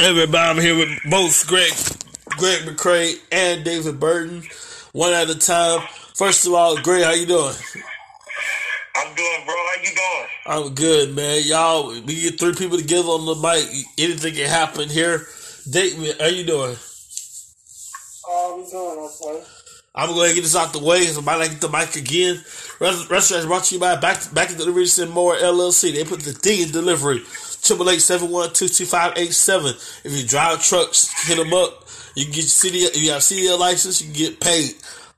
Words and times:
Everybody, 0.00 0.38
I'm 0.38 0.58
here 0.58 0.76
with 0.76 0.98
both 1.10 1.46
Greg, 1.46 1.70
Greg 2.38 2.62
McCray 2.62 3.16
and 3.30 3.62
David 3.62 4.00
Burton, 4.00 4.42
one 4.92 5.12
at 5.12 5.28
a 5.28 5.38
time. 5.38 5.86
First 6.14 6.46
of 6.46 6.54
all, 6.54 6.80
Greg, 6.80 7.04
how 7.04 7.12
you 7.12 7.26
doing? 7.26 7.54
I'm 8.96 9.14
doing, 9.14 9.42
bro. 9.44 9.54
How 9.54 9.76
you 9.82 9.94
doing? 9.94 10.28
I'm 10.46 10.74
good, 10.74 11.14
man. 11.14 11.42
Y'all, 11.44 11.88
we 11.88 12.22
get 12.22 12.40
three 12.40 12.54
people 12.54 12.78
together 12.78 13.08
on 13.08 13.26
the 13.26 13.34
mic. 13.34 13.68
Anything 13.98 14.34
can 14.34 14.48
happen 14.48 14.88
here. 14.88 15.26
David, 15.70 16.18
how 16.18 16.26
you 16.28 16.44
doing? 16.44 16.76
Oh, 18.26 18.64
I'm 18.64 18.70
doing 18.70 19.10
okay. 19.10 19.44
I'm 19.94 20.14
going 20.14 20.28
to 20.28 20.34
get 20.34 20.42
this 20.42 20.56
out 20.56 20.72
the 20.72 20.78
way. 20.78 21.04
So 21.06 21.20
I 21.20 21.24
might 21.24 21.38
not 21.38 21.50
get 21.50 21.60
the 21.60 21.68
mic 21.68 21.96
again. 21.96 22.42
Restaurant 22.80 23.30
is 23.32 23.46
brought 23.46 23.64
to 23.64 23.74
you 23.74 23.80
by 23.80 23.96
Back 23.96 24.32
Back 24.32 24.48
to 24.48 24.54
Delivery 24.54 24.86
and 25.00 25.10
More 25.10 25.34
LLC. 25.34 25.92
They 25.92 26.04
put 26.04 26.20
the 26.20 26.32
D 26.32 26.62
in 26.62 26.70
delivery. 26.70 27.22
Triple 27.62 27.90
eight 27.90 28.00
seven 28.00 28.30
one 28.30 28.52
two 28.52 28.68
two 28.68 28.84
five 28.84 29.14
eight 29.16 29.32
seven. 29.32 29.74
If 30.04 30.16
you 30.16 30.24
drive 30.26 30.62
trucks, 30.62 31.26
hit 31.26 31.38
them 31.38 31.52
up. 31.52 31.86
You 32.14 32.24
can 32.24 32.34
get 32.34 32.44
CD. 32.44 32.78
If 32.84 33.02
you 33.02 33.10
have 33.10 33.22
CDL 33.22 33.58
license, 33.58 34.00
you 34.00 34.06
can 34.06 34.16
get 34.16 34.40
paid. 34.40 34.74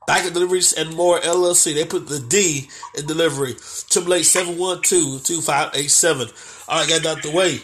Back 0.07 0.25
at 0.25 0.33
Deliveries 0.33 0.73
and 0.73 0.95
More 0.95 1.19
LLC. 1.19 1.75
They 1.75 1.85
put 1.85 2.07
the 2.07 2.19
D 2.19 2.67
in 2.97 3.05
delivery. 3.05 3.55
Triple 3.89 4.15
eight 4.15 4.23
seven 4.23 4.57
one 4.57 4.81
two 4.81 5.19
two 5.19 5.41
five 5.41 5.69
eight 5.75 5.91
seven. 5.91 6.29
All 6.67 6.79
right, 6.79 6.89
got 6.89 7.03
that 7.03 7.17
out 7.17 7.23
the 7.23 7.31
way. 7.31 7.59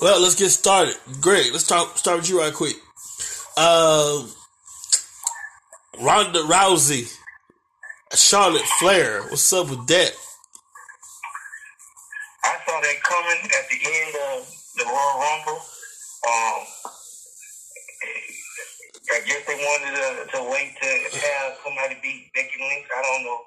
Well, 0.00 0.20
let's 0.20 0.34
get 0.34 0.50
started. 0.50 0.96
Greg, 1.20 1.52
let's 1.52 1.66
talk. 1.66 1.96
Start 1.96 2.18
with 2.18 2.28
you 2.28 2.40
right 2.40 2.52
quick. 2.52 2.74
Um, 3.56 4.28
Ronda 6.00 6.40
Rousey, 6.40 7.12
Charlotte 8.14 8.62
Flair. 8.78 9.22
What's 9.22 9.52
up 9.52 9.70
with 9.70 9.86
that? 9.86 10.12
I 12.44 12.56
saw 12.66 12.80
that 12.80 13.02
coming 13.02 13.42
at 13.44 13.68
the 13.68 13.78
end 13.84 14.14
of 14.32 14.48
the 14.76 14.84
Royal 14.84 15.20
Rumble. 15.20 15.60
Um, 16.26 16.66
I 19.10 19.20
guess 19.26 19.46
they 19.46 19.54
wanted 19.54 19.96
to, 19.96 20.36
to 20.36 20.50
wait 20.50 20.72
to 20.80 21.18
have 21.18 21.56
somebody 21.64 21.96
beat 22.02 22.30
Becky 22.34 22.58
Lynch. 22.60 22.86
I 22.96 23.02
don't 23.02 23.24
know. 23.24 23.40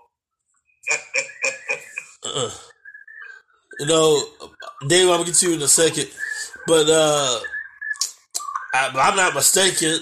uh, 2.47 2.52
you 3.80 3.85
know, 3.88 4.23
Dave, 4.88 5.07
I'm 5.07 5.13
gonna 5.13 5.25
get 5.25 5.35
to 5.35 5.50
you 5.50 5.55
in 5.55 5.61
a 5.61 5.67
second, 5.67 6.09
but 6.67 6.88
uh, 6.88 7.39
I, 8.73 8.91
I'm 8.94 9.16
not 9.16 9.33
mistaken. 9.33 10.00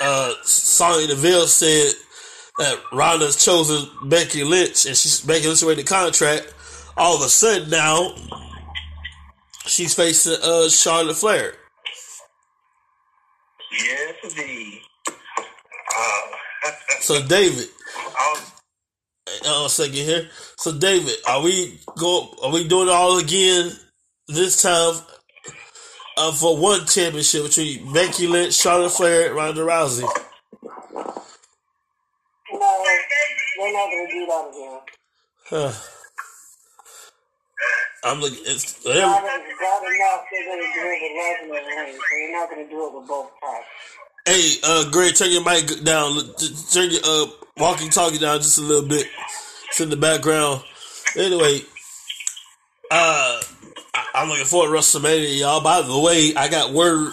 Uh, 0.00 0.32
Sonya 0.42 1.06
Deville 1.06 1.46
said 1.46 1.92
that 2.58 2.80
Ronda's 2.92 3.44
chosen 3.44 3.88
Becky 4.08 4.44
Lynch, 4.44 4.86
and 4.86 4.96
she's 4.96 5.20
Becky 5.20 5.46
Lynch 5.46 5.62
away 5.62 5.74
the 5.74 5.82
contract. 5.82 6.54
All 6.96 7.16
of 7.16 7.22
a 7.22 7.28
sudden 7.28 7.70
now, 7.70 8.14
she's 9.66 9.94
facing 9.94 10.36
uh, 10.42 10.68
Charlotte 10.68 11.16
Flair. 11.16 11.54
Yes, 13.72 14.14
indeed. 14.22 14.80
Uh, 15.08 16.70
so, 17.00 17.26
David, 17.26 17.68
um, 17.98 18.38
uh, 19.46 19.64
a 19.66 19.68
second 19.68 19.94
here. 19.94 20.28
So, 20.58 20.78
David, 20.78 21.14
are 21.26 21.42
we 21.42 21.80
go? 21.98 22.34
Are 22.42 22.52
we 22.52 22.68
doing 22.68 22.88
it 22.88 22.92
all 22.92 23.18
again 23.18 23.72
this 24.28 24.62
time 24.62 24.94
uh, 26.16 26.32
for 26.32 26.56
one 26.56 26.86
championship 26.86 27.44
between 27.44 27.92
Becky 27.92 28.28
Lynch, 28.28 28.54
Charlotte 28.54 28.92
Flair, 28.92 29.26
and 29.26 29.36
Ronda 29.36 29.62
Rousey? 29.62 30.08
No, 32.52 32.82
they're 32.84 33.63
not 33.74 33.90
to 33.90 34.06
do 34.10 34.26
that 34.26 34.44
again. 34.50 34.80
Huh. 35.50 35.72
I'm 38.04 38.20
looking. 38.20 38.38
It's, 38.44 38.84
God, 38.84 38.94
God 38.94 39.82
enough, 39.82 40.24
they're 40.30 40.44
going 40.44 40.60
to 40.60 40.70
do 40.74 40.84
it 40.84 41.00
with 41.02 41.58
Lesnar 41.58 41.58
and 41.58 41.86
Reigns, 41.86 41.96
so 41.96 42.02
they're 42.12 42.32
not 42.32 42.50
going 42.50 42.64
to 42.66 42.70
do 42.70 42.86
it 42.86 42.94
with 42.94 43.08
both 43.08 43.30
types. 43.40 43.66
Hey, 44.26 44.52
uh, 44.62 44.90
Greg, 44.90 45.14
turn 45.14 45.30
your 45.30 45.44
mic 45.44 45.66
down. 45.84 46.16
Turn 46.72 46.90
your 46.90 47.00
uh, 47.04 47.26
walking 47.56 47.90
talking 47.90 48.20
down 48.20 48.38
just 48.38 48.58
a 48.58 48.62
little 48.62 48.86
bit. 48.88 49.06
It's 49.68 49.80
in 49.80 49.90
the 49.90 49.96
background. 49.96 50.62
Anyway, 51.16 51.60
uh, 52.90 53.40
I- 53.94 54.06
I'm 54.14 54.28
looking 54.28 54.44
forward 54.44 54.68
to 54.74 54.78
WrestleMania, 54.78 55.38
y'all. 55.40 55.60
By 55.62 55.80
the 55.82 55.98
way, 55.98 56.34
I 56.36 56.48
got 56.48 56.72
word. 56.72 57.12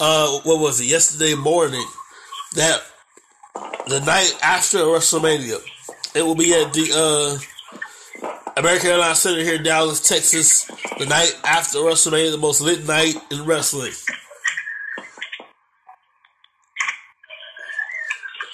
Uh, 0.00 0.38
what 0.44 0.60
was 0.60 0.80
it? 0.80 0.84
Yesterday 0.86 1.34
morning 1.34 1.84
that 2.54 2.80
the 3.88 4.00
night 4.00 4.36
after 4.42 4.78
WrestleMania, 4.78 5.60
it 6.14 6.22
will 6.22 6.34
be 6.34 6.54
at 6.54 6.72
the 6.72 6.90
uh, 6.94 7.38
American 8.56 8.90
Airlines 8.90 9.20
Center 9.20 9.42
here 9.42 9.56
in 9.56 9.62
Dallas, 9.62 10.06
Texas. 10.06 10.64
The 10.98 11.06
night 11.06 11.32
after 11.44 11.78
WrestleMania, 11.78 12.32
the 12.32 12.38
most 12.38 12.60
lit 12.60 12.86
night 12.86 13.14
in 13.30 13.44
wrestling. 13.44 13.92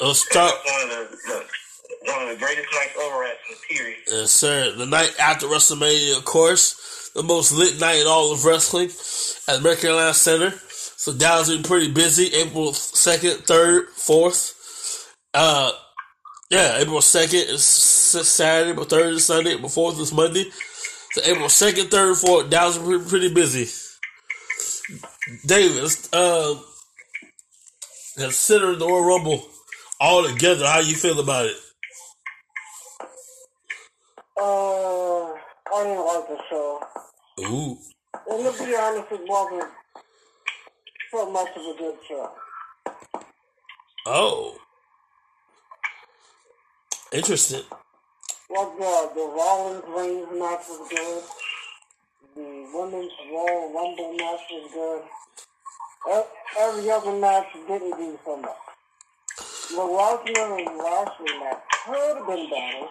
It'll 0.00 0.14
start. 0.14 0.52
one 0.64 0.82
of 0.82 1.10
the, 1.10 1.16
the 1.16 2.12
one 2.12 2.22
of 2.22 2.28
the 2.28 2.44
greatest 2.44 2.66
nights 2.74 2.96
over 3.00 3.20
wrestling. 3.20 3.58
Period. 3.70 3.98
Yes, 4.06 4.30
sir. 4.30 4.72
The 4.76 4.86
night 4.86 5.14
after 5.18 5.46
WrestleMania, 5.46 6.18
of 6.18 6.24
course, 6.24 7.10
the 7.14 7.22
most 7.22 7.52
lit 7.52 7.80
night 7.80 8.00
in 8.00 8.06
all 8.06 8.32
of 8.32 8.44
wrestling 8.44 8.90
at 9.48 9.60
American 9.60 9.90
Airlines 9.90 10.18
Center. 10.18 10.50
So 10.68 11.14
Dallas 11.14 11.48
will 11.48 11.58
be 11.58 11.62
pretty 11.62 11.92
busy. 11.92 12.34
April 12.34 12.72
second, 12.72 13.46
third, 13.46 13.88
fourth. 13.88 15.14
Uh, 15.32 15.72
yeah, 16.54 16.78
April 16.78 17.00
second 17.00 17.40
is 17.48 17.64
Saturday, 17.64 18.70
April 18.70 18.86
third 18.86 19.14
is 19.14 19.26
Sunday, 19.26 19.54
April 19.54 19.68
fourth 19.68 19.98
is 19.98 20.12
Monday. 20.12 20.48
So 21.10 21.22
April 21.24 21.48
second, 21.48 21.90
third, 21.90 22.16
fourth, 22.16 22.48
Dallas 22.48 22.78
be 22.78 22.98
pretty 22.98 23.34
busy. 23.34 23.66
Davis, 25.44 26.08
uh, 26.12 26.54
considering 28.16 28.78
the 28.78 28.86
Royal 28.86 29.04
Rumble 29.04 29.44
all 29.98 30.28
together, 30.28 30.64
how 30.66 30.78
you 30.78 30.94
feel 30.94 31.18
about 31.18 31.46
it? 31.46 31.56
Uh, 34.40 35.32
I 35.32 35.82
didn't 35.82 36.06
like 36.06 36.28
the 36.28 36.38
show. 36.48 36.80
Ooh. 37.40 37.78
And 38.30 38.56
to 38.56 38.64
be 38.64 38.76
honest, 38.76 39.10
it 39.10 39.20
wasn't 39.26 39.70
so 41.10 41.30
much 41.32 41.48
of 41.56 41.62
a 41.62 41.78
good 41.78 41.94
show. 42.06 42.30
Oh. 44.06 44.56
Interesting. 47.14 47.62
Well, 48.50 48.74
the, 48.76 49.14
the 49.14 49.26
Rollins 49.28 49.84
Reigns 49.86 50.26
match 50.32 50.64
was 50.68 50.88
good. 50.90 51.22
The 52.34 52.66
Women's 52.74 53.12
Royal 53.30 53.72
Rumble 53.72 54.12
match 54.14 54.40
was 54.50 54.70
good. 54.74 55.02
Every 56.58 56.90
other 56.90 57.12
match 57.12 57.46
didn't 57.68 57.96
do 57.96 58.18
so 58.24 58.36
much. 58.36 58.50
The 59.70 59.76
Lesnar 59.76 60.58
and 60.58 60.76
Lashley 60.76 61.38
match 61.38 61.62
could 61.86 62.16
have 62.16 62.26
been 62.26 62.50
better 62.50 62.88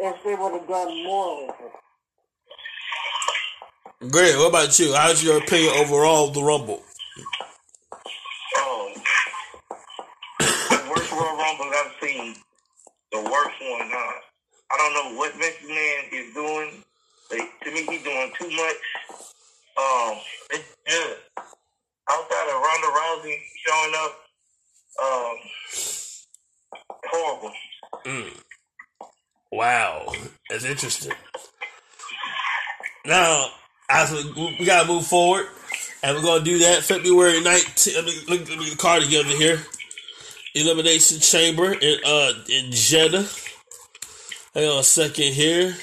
if 0.00 0.22
they 0.22 0.34
would 0.34 0.52
have 0.52 0.68
done 0.68 1.04
more 1.04 1.46
with 1.46 1.56
it. 1.60 1.72
Greg, 4.10 4.36
what 4.36 4.48
about 4.50 4.78
you? 4.78 4.92
How's 4.94 5.24
your 5.24 5.38
opinion 5.38 5.72
overall 5.76 6.28
of 6.28 6.34
the 6.34 6.42
Rumble? 6.42 6.82
One. 13.44 13.92
Uh, 13.92 14.12
I 14.70 14.76
don't 14.76 14.94
know 14.94 15.18
what 15.18 15.34
Vince 15.34 15.56
McMahon 15.64 16.12
is 16.12 16.34
doing. 16.34 16.84
But 17.30 17.38
to 17.64 17.70
me, 17.70 17.86
he's 17.88 18.02
doing 18.02 18.32
too 18.38 18.50
much. 18.50 18.76
Um, 19.78 20.16
it's 20.50 20.76
good. 20.86 21.16
Outside 22.10 22.48
of 22.48 22.62
Ronda 22.62 22.88
Rousey 22.88 23.36
showing 23.66 23.94
up, 23.96 24.12
um, 25.02 25.36
horrible. 27.06 27.52
Mm. 28.06 28.42
Wow, 29.52 30.12
that's 30.48 30.64
interesting. 30.64 31.12
Now, 33.04 33.50
we, 34.36 34.64
gotta 34.66 34.88
move 34.88 35.06
forward, 35.06 35.46
and 36.02 36.16
we're 36.16 36.22
gonna 36.22 36.44
do 36.44 36.58
that 36.58 36.82
February 36.82 37.40
19th. 37.40 37.94
Let 37.94 38.04
me 38.04 38.12
look, 38.28 38.48
let 38.48 38.58
me 38.58 38.64
get 38.64 38.72
the 38.72 38.76
card 38.76 39.02
together 39.02 39.28
here. 39.30 39.60
Elimination 40.60 41.20
Chamber 41.20 41.72
in 41.72 41.98
uh 42.04 42.32
in 42.48 42.70
Jeddah. 42.70 43.26
Hang 44.54 44.68
on 44.68 44.78
a 44.80 44.82
second 44.82 45.32
here. 45.32 45.74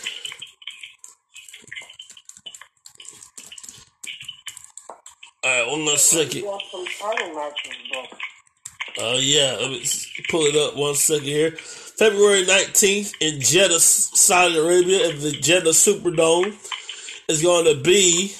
All 5.43 5.51
right, 5.51 5.71
one 5.71 5.81
more 5.81 5.97
second. 5.97 6.41
Got 6.41 6.61
some 6.71 6.85
title 6.99 7.35
matches, 7.35 7.73
but 7.93 8.19
Oh 8.97 9.17
yeah, 9.17 9.57
let 9.59 9.71
me 9.71 9.85
pull 10.29 10.43
it 10.43 10.55
up 10.55 10.77
one 10.77 10.95
second 10.95 11.25
here. 11.25 11.51
February 11.51 12.45
nineteenth 12.45 13.13
in 13.19 13.41
Jeddah, 13.41 13.79
Saudi 13.79 14.57
Arabia, 14.57 15.09
at 15.09 15.19
the 15.19 15.31
Jeddah 15.31 15.71
Superdome 15.71 16.53
is 17.27 17.41
going 17.41 17.65
to 17.65 17.81
be 17.81 18.33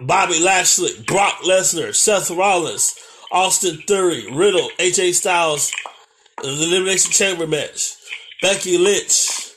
Bobby 0.00 0.40
Lashley, 0.40 0.90
Brock 1.06 1.42
Lesnar, 1.42 1.94
Seth 1.94 2.30
Rollins, 2.30 2.98
Austin 3.30 3.78
Theory, 3.86 4.30
Riddle, 4.32 4.70
AJ 4.78 5.14
Styles, 5.14 5.72
the 6.42 6.48
Elimination 6.48 7.12
Chamber 7.12 7.46
match. 7.46 7.94
Becky 8.40 8.78
Lynch. 8.78 9.52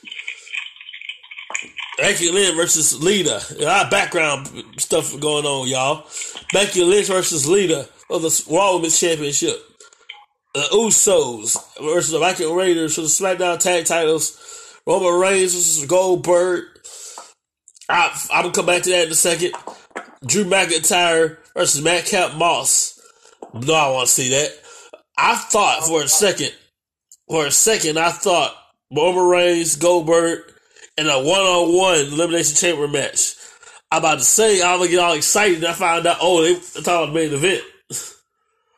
Becky 1.98 2.30
Lynch 2.30 2.56
versus 2.56 3.02
Lita. 3.02 3.40
A 3.58 3.64
lot 3.64 3.84
of 3.84 3.90
background 3.90 4.48
stuff 4.78 5.18
going 5.20 5.44
on, 5.44 5.68
y'all. 5.68 6.06
Becky 6.52 6.82
Lynch 6.82 7.08
versus 7.08 7.46
Lita 7.46 7.88
for 8.08 8.18
the 8.18 8.44
Raw 8.50 8.74
Women's 8.74 8.98
Championship. 8.98 9.56
The 10.54 10.60
Usos 10.72 11.56
versus 11.80 12.10
the 12.10 12.18
Viking 12.18 12.54
Raiders 12.54 12.94
for 12.94 13.02
the 13.02 13.06
SmackDown 13.06 13.58
Tag 13.58 13.86
Titles. 13.86 14.38
Roman 14.86 15.18
Reigns 15.18 15.54
versus 15.54 15.86
Goldberg. 15.86 16.64
I, 17.88 18.20
I'm 18.32 18.42
gonna 18.42 18.54
come 18.54 18.66
back 18.66 18.82
to 18.82 18.90
that 18.90 19.06
in 19.06 19.12
a 19.12 19.14
second. 19.14 19.52
Drew 20.26 20.44
McIntyre 20.44 21.38
versus 21.54 21.82
Madcap 21.82 22.34
Moss. 22.34 22.91
No, 23.54 23.74
I 23.74 23.90
want 23.90 24.08
to 24.08 24.12
see 24.12 24.30
that. 24.30 24.50
I 25.16 25.36
thought 25.36 25.84
for 25.84 26.02
a 26.02 26.08
second, 26.08 26.52
for 27.28 27.46
a 27.46 27.50
second, 27.50 27.98
I 27.98 28.10
thought 28.10 28.54
Roman 28.94 29.26
Reigns, 29.26 29.76
Goldberg, 29.76 30.40
in 30.96 31.06
a 31.06 31.22
one-on-one 31.22 32.12
elimination 32.12 32.56
chamber 32.56 32.88
match. 32.88 33.34
I'm 33.90 33.98
about 33.98 34.18
to 34.20 34.24
say 34.24 34.62
I'm 34.62 34.78
gonna 34.78 34.90
get 34.90 35.00
all 35.00 35.12
excited 35.12 35.58
and 35.58 35.66
I 35.66 35.74
find 35.74 36.06
out 36.06 36.16
oh 36.20 36.42
they 36.42 36.54
talking 36.54 36.82
about 36.84 37.06
the 37.06 37.12
main 37.12 37.32
event. 37.34 37.62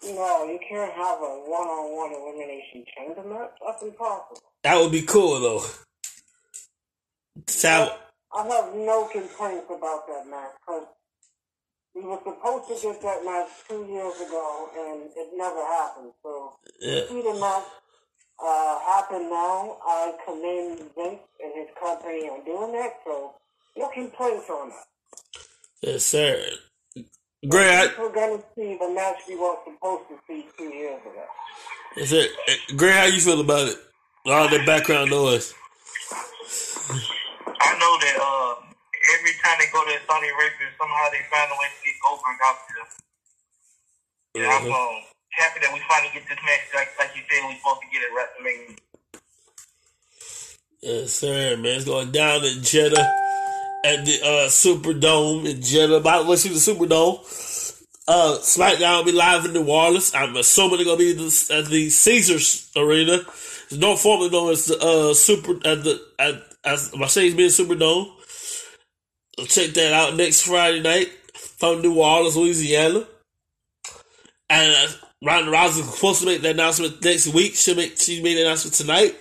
No, 0.04 0.44
you 0.44 0.58
can't 0.68 0.92
have 0.92 1.18
a 1.18 1.42
one-on-one 1.46 2.12
elimination 2.12 2.84
chamber 2.96 3.22
match. 3.28 3.50
That's 3.64 3.82
impossible. 3.82 4.42
That 4.64 4.80
would 4.80 4.92
be 4.92 5.02
cool 5.02 5.40
though. 5.40 5.64
I 8.36 8.42
have 8.48 8.74
no 8.74 9.08
complaints 9.12 9.66
about 9.70 10.06
that 10.08 10.26
match 10.28 10.50
because 10.66 10.86
we 11.94 12.02
were 12.02 12.18
supposed 12.24 12.68
to 12.68 12.74
get 12.82 13.00
that 13.02 13.24
match 13.24 13.48
two 13.68 13.84
years 13.88 14.14
ago 14.20 14.68
and 14.78 15.02
it 15.16 15.28
never 15.36 15.62
happened. 15.64 16.12
So 16.22 16.52
yeah, 16.80 17.02
see 17.08 17.22
the 17.22 17.34
match 17.38 17.64
uh, 18.44 18.78
happen 18.80 19.30
now. 19.30 19.78
I 19.84 20.12
commend 20.26 20.78
Vince 20.96 21.20
and 21.42 21.52
his 21.54 21.68
company 21.80 22.28
on 22.28 22.44
doing 22.44 22.72
that. 22.72 22.94
So 23.04 23.34
no 23.76 23.88
complaints 23.88 24.50
on 24.50 24.70
that. 24.70 24.86
yes, 25.82 26.04
sir. 26.04 26.44
Greg, 27.48 27.90
We're 27.98 28.12
gonna 28.14 28.42
see 28.56 28.76
the 28.80 28.88
match 28.90 29.18
we 29.28 29.36
were 29.36 29.54
supposed 29.66 30.04
to 30.08 30.16
see 30.26 30.46
two 30.58 30.64
years 30.74 31.00
ago. 31.02 31.24
yes, 31.96 32.08
sir. 32.08 32.26
Greg, 32.76 32.94
how 32.94 33.04
you 33.04 33.20
feel 33.20 33.40
about 33.40 33.68
it? 33.68 33.76
All 34.26 34.48
that 34.48 34.64
background 34.66 35.10
noise. 35.10 35.52
I 37.60 37.78
know 37.78 37.98
that 38.00 38.18
uh, 38.22 38.63
every 39.24 39.40
time 39.40 39.56
they 39.56 39.72
go 39.72 39.80
to 39.80 39.96
Saudi 40.04 40.28
Arabia, 40.28 40.68
somehow 40.76 41.08
they 41.08 41.24
find 41.32 41.48
a 41.48 41.56
way 41.56 41.68
to 41.72 41.80
get 41.80 41.96
Goldberg 42.04 42.38
out 42.44 42.58
there. 42.68 42.88
Yeah, 44.36 44.52
I'm 44.52 44.64
Mhm. 44.68 44.72
um, 44.76 45.02
happy 45.30 45.60
that 45.60 45.72
we 45.72 45.80
finally 45.88 46.12
get 46.12 46.28
this 46.28 46.38
match. 46.44 46.60
Like, 46.74 46.98
like 46.98 47.16
you 47.16 47.22
said, 47.30 47.44
we're 47.48 47.56
supposed 47.56 47.80
to 47.80 47.88
get 47.88 48.02
it 48.02 48.12
at 48.12 48.16
WrestleMania. 48.20 48.78
Yes, 50.82 51.12
sir, 51.14 51.56
man. 51.56 51.76
It's 51.76 51.84
going 51.86 52.12
down 52.12 52.44
in 52.44 52.62
Jeddah 52.62 53.14
at 53.84 54.04
the 54.04 54.20
uh, 54.20 54.48
Superdome 54.48 55.48
in 55.48 55.62
Jeddah. 55.62 56.00
By 56.00 56.18
the 56.18 56.24
way, 56.28 56.36
see 56.36 56.50
the 56.50 56.56
Superdome. 56.56 57.24
Uh, 58.06 58.36
SmackDown 58.42 58.98
will 58.98 59.04
be 59.04 59.12
live 59.12 59.46
in 59.46 59.54
New 59.54 59.64
Orleans. 59.66 60.12
I'm 60.14 60.36
assuming 60.36 60.76
they're 60.76 60.84
gonna 60.84 60.98
be 60.98 61.14
the, 61.14 61.46
at 61.54 61.66
the 61.66 61.88
Caesars 61.88 62.70
Arena. 62.76 63.24
It's 63.70 63.72
not 63.72 63.98
formerly 63.98 64.28
known 64.28 64.52
as 64.52 64.66
the 64.66 64.78
uh, 64.78 65.14
Super 65.14 65.54
at 65.66 65.84
the 65.84 66.06
at 66.18 66.42
as 66.64 66.94
Mercedes-Benz 66.94 67.58
Superdome. 67.58 68.13
Check 69.38 69.70
that 69.70 69.92
out 69.92 70.16
next 70.16 70.42
Friday 70.42 70.80
night 70.80 71.08
from 71.34 71.82
New 71.82 72.00
Orleans, 72.00 72.36
Louisiana. 72.36 73.06
And 74.48 74.72
uh, 74.72 74.92
Ronda 75.24 75.50
Rousey 75.50 75.80
is 75.80 75.94
supposed 75.94 76.20
to 76.20 76.26
make 76.26 76.42
that 76.42 76.52
announcement 76.52 77.02
next 77.04 77.28
week. 77.28 77.54
She 77.54 77.74
make 77.74 77.98
she 77.98 78.22
made 78.22 78.36
the 78.36 78.42
announcement 78.42 78.74
tonight. 78.74 79.16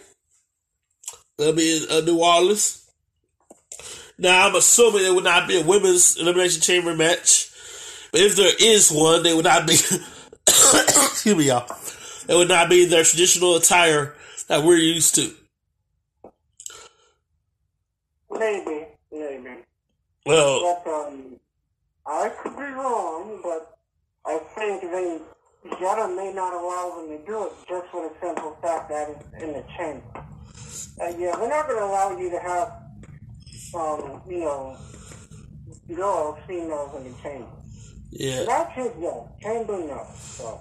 They'll 1.37 1.53
be 1.53 1.77
in 1.77 1.89
uh, 1.89 2.01
New 2.01 2.19
Orleans. 2.19 2.79
Now, 4.17 4.47
I'm 4.47 4.55
assuming 4.55 5.01
there 5.01 5.13
would 5.13 5.23
not 5.23 5.47
be 5.47 5.59
a 5.59 5.65
women's 5.65 6.17
elimination 6.17 6.61
chamber 6.61 6.95
match. 6.95 7.49
But 8.11 8.21
if 8.21 8.35
there 8.35 8.53
is 8.59 8.91
one, 8.91 9.23
they 9.23 9.33
would 9.33 9.45
not 9.45 9.65
be. 9.65 9.73
excuse 10.47 11.35
me, 11.35 11.47
y'all. 11.47 11.65
It 12.29 12.35
would 12.35 12.47
not 12.47 12.69
be 12.69 12.85
their 12.85 13.03
traditional 13.03 13.55
attire 13.55 14.13
that 14.47 14.63
we're 14.63 14.77
used 14.77 15.15
to. 15.15 15.31
Maybe. 18.31 18.72
Well, 20.25 20.81
But 20.85 20.91
um, 20.91 21.35
I 22.05 22.29
could 22.29 22.55
be 22.55 22.63
wrong, 22.63 23.39
but 23.43 23.77
I 24.25 24.39
think 24.55 24.81
they 24.81 25.19
Jeddah 25.79 26.13
may 26.15 26.33
not 26.33 26.53
allow 26.53 26.95
them 26.97 27.17
to 27.17 27.25
do 27.25 27.45
it 27.45 27.53
just 27.67 27.87
for 27.91 28.09
the 28.09 28.15
simple 28.25 28.57
fact 28.61 28.89
that 28.89 29.09
it's 29.09 29.43
in 29.43 29.53
the 29.53 29.63
chamber. 29.77 30.03
Uh, 31.01 31.17
yeah, 31.17 31.37
we're 31.39 31.49
not 31.49 31.67
going 31.67 31.79
to 31.79 31.85
allow 31.85 32.17
you 32.17 32.29
to 32.29 32.39
have, 32.39 32.71
um, 33.75 34.21
you 34.29 34.39
know, 34.39 34.77
girls, 35.95 36.37
females 36.47 36.95
in 36.97 37.11
the 37.11 37.17
chamber. 37.21 37.47
yeah, 38.11 38.43
That's 38.45 38.75
just 38.75 38.95
yes, 38.99 39.27
chamber 39.41 39.77
no. 39.79 40.05
So 40.15 40.59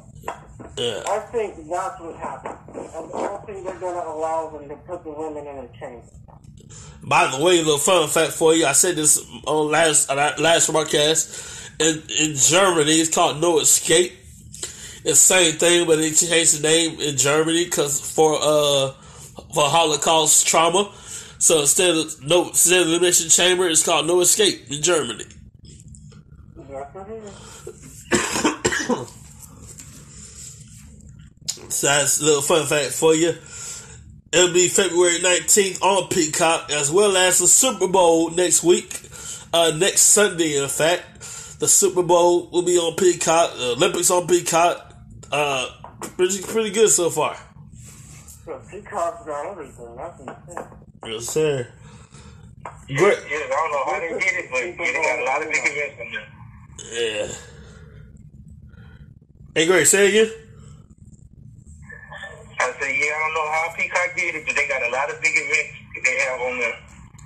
yeah. 0.76 1.02
I 1.08 1.18
think 1.32 1.68
that's 1.68 2.00
what 2.00 2.16
happened. 2.16 2.58
I 2.70 2.92
don't 3.12 3.46
think 3.46 3.64
they're 3.64 3.80
going 3.80 3.94
to 3.94 4.08
allow 4.08 4.50
them 4.50 4.68
to 4.68 4.76
put 4.76 5.02
the 5.04 5.10
women 5.10 5.46
in 5.46 5.56
the 5.56 5.68
chamber. 5.78 6.06
By 7.02 7.26
the 7.26 7.42
way, 7.42 7.58
a 7.58 7.62
little 7.62 7.78
fun 7.78 8.08
fact 8.08 8.32
for 8.32 8.54
you. 8.54 8.64
I 8.64 8.72
said 8.72 8.96
this 8.96 9.19
on 9.46 9.70
last 9.70 10.10
uh, 10.10 10.34
last 10.38 10.70
broadcast. 10.70 11.70
In 11.80 12.02
in 12.20 12.36
Germany, 12.36 12.92
it's 12.92 13.12
called 13.12 13.40
No 13.40 13.58
Escape. 13.58 14.12
It's 15.04 15.04
the 15.04 15.14
same 15.14 15.54
thing, 15.54 15.86
but 15.86 15.96
they 15.96 16.12
changed 16.12 16.58
the 16.58 16.62
name 16.62 17.00
in 17.00 17.16
Germany 17.16 17.64
because 17.64 18.00
for 18.00 18.38
uh 18.40 18.92
for 19.52 19.64
Holocaust 19.69 20.46
trauma. 20.46 20.92
So 21.38 21.62
instead 21.62 21.96
of 21.96 22.22
no 22.22 22.48
instead 22.48 22.82
of 22.82 22.86
the 22.86 22.92
elimination 22.92 23.30
chamber, 23.30 23.69
it's 23.69 23.82
called 23.84 24.06
No 24.06 24.20
Escape 24.20 24.70
in 24.70 24.80
Germany. 24.80 25.24
So 31.72 31.86
that's 31.86 32.20
a 32.20 32.24
little 32.24 32.42
fun 32.42 32.66
fact 32.66 32.92
for 32.92 33.14
you. 33.14 33.32
It'll 34.32 34.55
be 34.55 34.69
February 34.69 35.19
19th 35.19 35.82
on 35.82 36.08
Peacock, 36.08 36.70
as 36.70 36.90
well 36.90 37.19
as 37.19 37.38
the 37.38 37.46
Super 37.46 37.87
Bowl 37.87 38.31
next 38.31 38.64
week, 38.64 39.02
uh, 39.52 39.73
next 39.76 40.00
Sunday, 40.00 40.56
in 40.56 40.69
fact. 40.69 41.20
The 41.61 41.69
Super 41.69 42.02
Bowl 42.02 42.49
will 42.50 42.62
be 42.62 42.79
on 42.79 42.96
Peacock, 42.96 43.55
the 43.58 43.73
Olympics 43.73 44.11
on 44.11 44.26
Peacock. 44.26 44.94
Uh, 45.31 45.69
pretty, 46.17 46.43
pretty 46.43 46.70
good 46.70 46.88
so 46.88 47.11
far. 47.11 47.36
So 48.46 48.58
Peacock's 48.70 49.27
got 49.27 49.46
everything. 49.46 49.96
That's 49.96 50.20
insane. 50.20 50.65
Yes, 51.06 51.27
sir. 51.27 51.69
Great. 52.86 53.19
Yes, 53.29 53.53
I 53.53 53.55
don't 53.55 53.70
know 53.70 53.84
how 53.84 54.01
they 54.01 54.08
did 54.08 54.44
it, 54.44 54.51
but 54.51 54.65
yeah, 54.65 54.93
they 54.93 55.03
got 55.03 55.19
a 55.19 55.24
lot 55.24 55.43
of 55.43 55.48
big 55.53 55.62
events 55.62 56.01
in 56.01 56.91
there. 56.91 57.27
Yeah. 57.27 57.34
Hey, 59.55 59.67
Greg, 59.67 59.86
say 59.86 60.06
it 60.06 60.24
again. 60.24 60.42
I 62.62 62.81
say, 62.81 62.98
yeah, 62.98 63.12
I 63.12 63.19
don't 63.19 63.34
know 63.34 63.50
how 63.50 63.74
Peacock 63.76 64.16
did 64.16 64.34
it, 64.36 64.46
but 64.46 64.54
they 64.56 64.69
got 64.69 64.82
a 64.82 64.90
lot 64.90 65.10
of 65.10 65.20
big 65.20 65.32
events 65.34 65.72
that 65.94 66.02
they 66.04 66.16
have 66.24 66.40
on 66.40 66.58
there. 66.58 66.78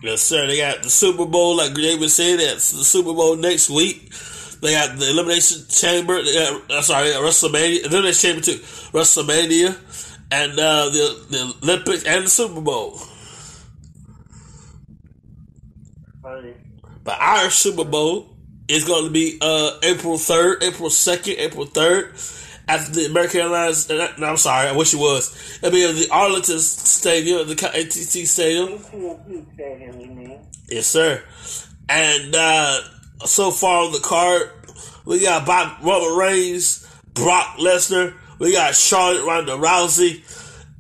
Yes, 0.03 0.23
sir. 0.23 0.47
They 0.47 0.59
got 0.59 0.83
the 0.83 0.91
Super 0.91 1.27
Bowl, 1.27 1.57
like 1.57 1.75
David 1.75 2.11
said, 2.11 2.41
that's 2.41 2.73
the 2.73 2.85
Super 2.85 3.13
Bowl 3.13 3.37
next 3.37 3.71
week. 3.71 4.13
They 4.63 4.73
got 4.73 4.99
the 4.99 5.11
Elimination 5.11 5.67
Chamber. 5.69 6.23
They 6.23 6.35
got, 6.35 6.71
uh, 6.71 6.83
sorry, 6.83 7.09
they 7.09 7.15
got 7.15 7.23
WrestleMania. 7.23 7.85
Elimination 7.85 8.31
Chamber 8.31 8.43
too. 8.43 8.59
WrestleMania 8.93 9.77
and 10.31 10.53
uh, 10.59 10.87
the 10.87 11.27
the 11.31 11.55
Olympics 11.63 12.05
and 12.05 12.25
the 12.25 12.31
Super 12.31 12.61
Bowl. 12.61 12.99
But 17.05 17.21
our 17.21 17.51
Super 17.51 17.85
Bowl 17.85 18.37
is 18.67 18.85
going 18.85 19.05
to 19.05 19.11
be 19.11 19.39
uh, 19.41 19.79
April 19.83 20.19
third, 20.19 20.63
April 20.63 20.91
second, 20.91 21.35
April 21.39 21.67
third. 21.67 22.15
After 22.69 22.93
the 22.93 23.07
American 23.07 23.41
Airlines, 23.41 23.89
no, 23.89 24.09
I'm 24.21 24.37
sorry, 24.37 24.69
I 24.69 24.73
wish 24.73 24.93
it 24.93 24.99
was. 24.99 25.59
It'll 25.63 25.71
be 25.71 25.85
at 25.85 25.95
the 25.95 26.09
Arlington 26.11 26.59
Stadium, 26.59 27.47
the 27.47 27.53
AT&T 27.53 28.25
Stadium. 28.25 28.81
Stadium. 28.83 30.41
Yes, 30.69 30.89
sir. 30.89 31.23
And 31.89 32.35
uh, 32.35 32.81
so 33.25 33.53
far 33.53 33.85
on 33.85 33.93
the 33.93 34.01
card, 34.01 34.51
we 35.05 35.21
got 35.21 35.47
Bob, 35.47 35.85
Robert 35.85 36.17
Reigns, 36.17 36.85
Brock 37.15 37.59
Lesnar, 37.59 38.15
we 38.39 38.53
got 38.53 38.75
Charlotte 38.75 39.25
Ronda 39.25 39.53
Rousey, 39.53 40.23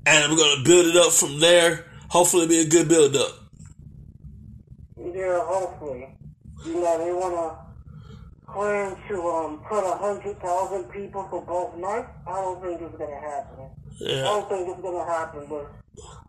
and 0.04 0.32
we're 0.32 0.38
gonna 0.38 0.62
build 0.64 0.86
it 0.86 0.96
up 0.96 1.12
from 1.12 1.38
there. 1.40 1.86
Hopefully, 2.08 2.44
it'll 2.44 2.50
be 2.50 2.60
a 2.60 2.68
good 2.68 2.88
build 2.88 3.16
up. 3.16 3.32
Yeah, 4.98 5.40
hopefully. 5.44 6.08
You 6.66 6.74
know, 6.74 6.98
they 6.98 7.12
want 7.12 7.34
to 7.34 7.65
plan 8.52 8.96
to 9.08 9.28
um, 9.28 9.60
put 9.68 9.84
a 9.84 9.96
hundred 9.96 10.40
thousand 10.40 10.84
people 10.84 11.26
for 11.30 11.42
both 11.42 11.76
nights. 11.76 12.08
I 12.26 12.40
don't 12.40 12.62
think 12.62 12.80
it's 12.80 12.96
going 12.96 13.10
to 13.10 13.20
happen. 13.20 13.70
I 14.00 14.22
don't 14.22 14.48
think 14.48 14.68
it's 14.68 14.80
going 14.80 15.04
to 15.04 15.10
happen 15.10 15.48
with 15.48 15.66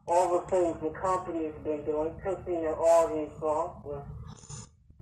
all 0.07 0.39
the 0.39 0.47
things 0.47 0.77
the 0.81 0.89
company's 0.99 1.53
been 1.63 1.83
doing, 1.83 2.13
pissing 2.25 2.61
their 2.61 2.79
audience 2.79 3.41
off 3.41 3.83
with 3.83 4.01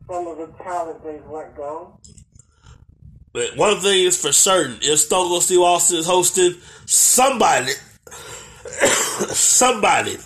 some 0.09 0.27
of 0.27 0.37
the 0.37 0.47
talent 0.63 1.03
they've 1.03 1.27
let 1.29 1.55
go. 1.55 1.99
but 3.33 3.55
one 3.55 3.79
thing 3.79 4.03
is 4.05 4.19
for 4.19 4.31
certain: 4.31 4.77
if 4.81 4.99
Stone 4.99 5.27
Cold 5.27 5.43
Steve 5.43 5.59
Austin 5.59 5.97
is 5.97 6.07
hosting, 6.07 6.55
somebody, 6.85 7.71
somebody 9.31 10.17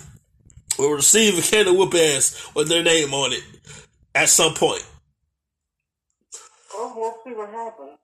will 0.78 0.92
receive 0.92 1.38
a 1.38 1.42
can 1.42 1.68
of 1.68 1.76
whoop 1.76 1.94
ass 1.94 2.50
with 2.54 2.68
their 2.68 2.82
name 2.82 3.12
on 3.12 3.32
it 3.32 3.42
at 4.14 4.28
some 4.28 4.54
point. 4.54 4.84
Well, 6.96 7.14
we'll 7.24 7.32
see 7.32 7.38
what 7.38 7.50
happens. 7.50 7.98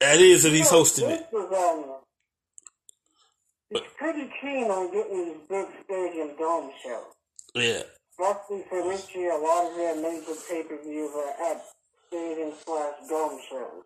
That 0.00 0.20
is 0.20 0.44
if 0.44 0.52
he's 0.52 0.70
hosting 0.70 1.10
it. 1.10 1.26
Vince 1.30 1.52
um, 1.54 1.84
he's 3.68 3.80
pretty 3.96 4.30
keen 4.40 4.64
on 4.64 4.90
getting 4.92 5.26
these 5.26 5.36
big 5.48 5.66
stadium 5.84 6.36
dome 6.38 6.70
shows. 6.82 7.14
Yeah. 7.54 7.82
Especially 8.10 8.64
for 8.68 8.82
this 8.82 9.14
year, 9.14 9.32
a 9.32 9.40
lot 9.40 9.70
of 9.70 9.76
their 9.76 9.96
major 9.96 10.34
pay-per-views 10.48 11.10
are 11.14 11.52
at 11.52 11.62
stadium 12.08 12.52
slash 12.64 12.94
dome 13.08 13.38
shows. 13.48 13.84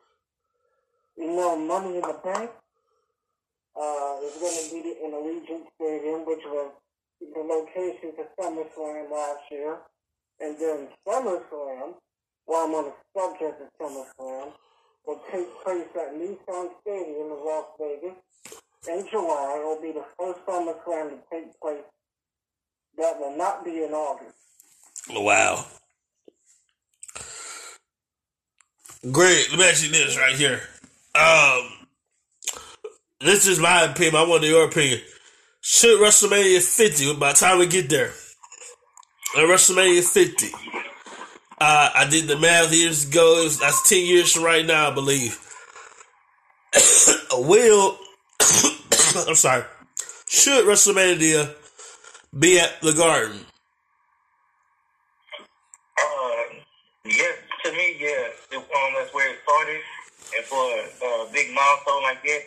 You 1.16 1.36
know, 1.36 1.56
Money 1.56 1.96
in 1.96 2.00
the 2.00 2.18
Bank 2.24 2.50
uh, 3.76 4.16
is 4.24 4.34
going 4.40 4.56
to 4.56 4.82
be 4.82 4.94
in 5.04 5.10
Allegiant 5.12 5.66
Stadium, 5.76 6.24
which 6.26 6.42
was 6.46 6.72
the 7.20 7.40
location 7.40 8.12
for 8.16 8.26
SummerSlam 8.40 9.10
last 9.10 9.42
year. 9.50 9.78
And 10.40 10.56
then 10.58 10.88
SummerSlam, 11.06 11.94
while 12.46 12.66
I'm 12.66 12.74
on 12.74 12.84
the 12.84 13.20
subject 13.20 13.60
of 13.60 13.68
SummerSlam, 13.80 14.52
will 15.06 15.20
take 15.32 15.46
place 15.64 15.86
at 15.96 16.14
Nissan 16.14 16.68
Stadium 16.80 17.32
in 17.32 17.44
Las 17.44 17.66
Vegas 17.78 18.16
in 18.88 19.06
July. 19.10 19.60
It 19.60 19.64
will 19.64 19.82
be 19.82 19.92
the 19.92 20.04
first 20.18 20.40
SummerSlam 20.46 21.10
to 21.10 21.18
take 21.30 21.60
place 21.60 21.84
that 22.98 23.18
will 23.18 23.36
not 23.36 23.64
be 23.64 23.82
in 23.84 23.92
August. 23.92 24.34
Wow. 25.10 25.64
Great. 29.10 29.50
Let 29.50 29.58
me 29.58 29.68
ask 29.68 29.84
you 29.84 29.90
this 29.90 30.16
right 30.16 30.34
here. 30.34 30.62
Um, 31.14 31.86
this 33.20 33.46
is 33.46 33.58
my 33.58 33.82
opinion. 33.82 34.16
I 34.16 34.24
want 34.26 34.44
your 34.44 34.66
opinion. 34.66 35.00
Should 35.60 36.00
WrestleMania 36.00 36.60
50, 36.62 37.14
by 37.16 37.32
the 37.32 37.38
time 37.38 37.58
we 37.58 37.66
get 37.66 37.88
there, 37.88 38.12
at 39.36 39.44
WrestleMania 39.44 40.02
50, 40.02 40.48
uh, 41.58 41.90
I 41.94 42.08
did 42.08 42.26
the 42.26 42.38
math 42.38 42.73
years 42.75 43.08
ago. 43.08 43.40
It 43.40 43.44
was, 43.44 43.58
that's 43.58 43.88
10 43.88 44.04
years 44.04 44.32
from 44.32 44.44
right 44.44 44.64
now, 44.64 44.90
I 44.90 44.94
believe. 44.94 45.38
Will, 47.32 47.96
I'm 49.28 49.34
sorry, 49.34 49.64
should 50.28 50.64
WrestleMania 50.64 51.54
be 52.37 52.58
at 52.58 52.80
the 52.80 52.92
Garden? 52.92 53.38
Uh, 55.99 56.54
yes, 57.04 57.38
to 57.64 57.73
me, 57.73 57.96
yeah. 58.00 58.08
It, 58.50 58.56
um, 58.56 58.64
that's 58.99 59.14
where 59.14 59.30
it 59.30 59.38
started. 59.44 59.80
And 60.37 60.44
for 60.46 60.56
a 60.56 61.23
uh, 61.23 61.32
big 61.32 61.54
milestone 61.54 62.02
like 62.02 62.23
that, 62.23 62.40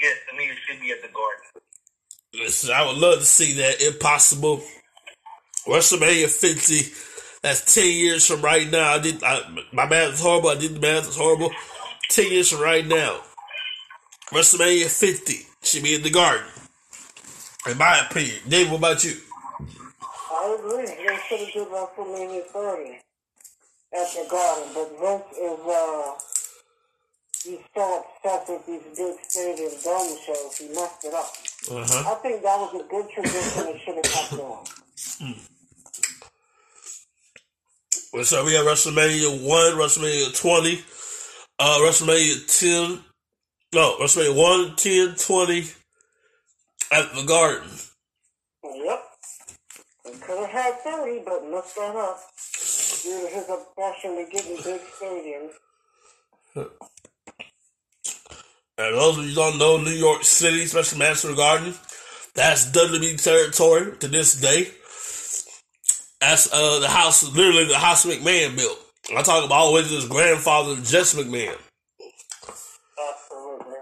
yes, 0.00 0.16
to 0.28 0.36
me, 0.36 0.44
it 0.44 0.58
should 0.66 0.80
be 0.80 0.90
at 0.90 1.00
the 1.00 1.08
Garden. 1.08 1.62
Listen, 2.34 2.70
I 2.74 2.86
would 2.86 2.98
love 2.98 3.20
to 3.20 3.24
see 3.24 3.54
that 3.54 3.80
if 3.80 3.98
possible. 3.98 4.62
WrestleMania 5.66 6.28
50. 6.28 7.09
That's 7.42 7.74
10 7.74 7.90
years 7.90 8.26
from 8.26 8.42
right 8.42 8.70
now. 8.70 8.94
I 8.94 8.98
did 8.98 9.22
I, 9.22 9.40
my 9.72 9.86
math 9.88 10.14
is 10.14 10.20
horrible. 10.20 10.50
I 10.50 10.56
did 10.56 10.74
the 10.74 10.80
math. 10.80 11.06
It's 11.06 11.16
horrible. 11.16 11.50
10 12.10 12.30
years 12.30 12.50
from 12.50 12.60
right 12.60 12.86
now. 12.86 13.20
WrestleMania 14.30 14.86
50 14.86 15.46
should 15.62 15.82
be 15.82 15.94
in 15.94 16.02
the 16.02 16.10
garden. 16.10 16.46
In 17.68 17.78
my 17.78 18.06
opinion. 18.08 18.36
Dave, 18.48 18.70
what 18.70 18.78
about 18.78 19.04
you? 19.04 19.16
I 19.60 20.56
agree. 20.58 20.86
They 20.86 21.18
should 21.28 21.40
have 21.40 21.52
did 21.52 21.68
WrestleMania 21.68 22.44
30 22.46 22.98
at 23.92 24.06
the 24.14 24.26
Garden, 24.30 24.70
but 24.72 24.88
Vince 25.00 25.36
is, 25.36 25.60
uh, 25.66 26.12
he's 27.42 27.58
so 27.74 28.04
obsessed 28.04 28.48
with 28.48 28.66
these 28.66 28.96
big 28.96 29.14
stadium 29.28 29.72
dome 29.82 30.16
shows, 30.24 30.56
he 30.56 30.68
messed 30.68 31.04
it 31.04 31.14
up. 31.14 31.32
Uh-huh. 31.70 32.12
I 32.12 32.14
think 32.22 32.42
that 32.42 32.56
was 32.58 32.80
a 32.80 32.88
good 32.88 33.10
tradition 33.10 33.66
and 33.66 33.80
should 33.80 33.96
have 33.96 34.04
kept 34.04 34.30
going. 34.36 35.34
So 38.12 38.44
we 38.44 38.54
have 38.54 38.66
WrestleMania 38.66 39.40
1, 39.40 39.72
WrestleMania 39.74 40.36
20, 40.36 40.84
uh, 41.60 41.78
WrestleMania 41.78 42.58
10, 42.60 43.04
no, 43.72 43.98
WrestleMania 43.98 44.34
1, 44.34 44.76
10, 44.76 45.14
20 45.14 45.64
at 46.92 47.14
the 47.14 47.22
garden. 47.22 47.70
Yep. 48.64 49.02
He 50.06 50.18
could 50.18 50.38
have 50.40 50.50
had 50.50 50.74
30, 50.80 51.22
but 51.24 51.44
messed 51.50 51.76
that 51.76 51.94
up 51.94 52.18
due 53.04 53.20
to 53.20 53.26
his 53.32 53.48
obsession 53.48 54.16
with 54.16 54.30
getting 54.32 54.56
big 54.56 54.80
stadiums. 55.00 55.52
And 58.76 58.96
those 58.96 59.18
of 59.18 59.24
you 59.24 59.34
don't 59.36 59.58
know, 59.58 59.76
New 59.76 59.90
York 59.90 60.24
City, 60.24 60.64
especially 60.64 60.98
Madison 60.98 61.36
Garden, 61.36 61.74
that's 62.34 62.70
WWE 62.72 63.22
territory 63.22 63.96
to 63.98 64.08
this 64.08 64.34
day. 64.40 64.72
That's 66.20 66.52
uh, 66.52 66.78
the 66.80 66.88
house, 66.88 67.22
literally 67.34 67.64
the 67.64 67.78
house 67.78 68.04
McMahon 68.04 68.56
built. 68.56 68.78
I 69.16 69.22
talk 69.22 69.44
about 69.44 69.54
all 69.54 69.68
the 69.70 69.76
way 69.76 69.82
to 69.82 69.88
his 69.88 70.06
grandfather, 70.06 70.76
Jess 70.76 71.14
McMahon. 71.14 71.56
Absolutely. 73.08 73.76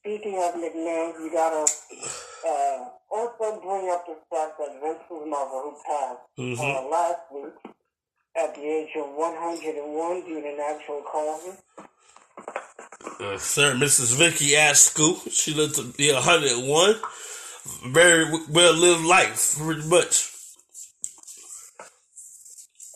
Speaking 0.00 0.34
of 0.42 0.54
McMahon, 0.54 1.14
you 1.24 1.30
gotta 1.32 1.70
uh, 2.46 2.88
also 3.10 3.60
bring 3.60 3.90
up 3.90 4.04
the 4.06 4.16
fact 4.30 4.58
that 4.58 4.78
Vince's 4.82 5.26
mother, 5.26 5.58
who 5.64 5.76
passed 5.86 6.60
uh, 6.60 6.88
last 6.88 7.20
week 7.34 7.74
at 8.36 8.54
the 8.54 8.60
age 8.62 8.90
of 8.96 9.06
101 9.14 10.20
due 10.26 10.40
to 10.42 10.56
natural 10.56 11.02
causes, 11.10 11.56
Uh, 13.20 13.38
Sir 13.38 13.74
Mrs. 13.74 14.16
Vicky 14.16 14.54
Askew, 14.54 15.16
she 15.30 15.54
lived 15.54 15.76
to 15.76 15.84
be 15.96 16.12
101. 16.12 16.94
Very 17.92 18.24
well 18.50 18.74
lived 18.74 19.04
life, 19.04 19.56
pretty 19.58 19.88
much. 19.88 20.30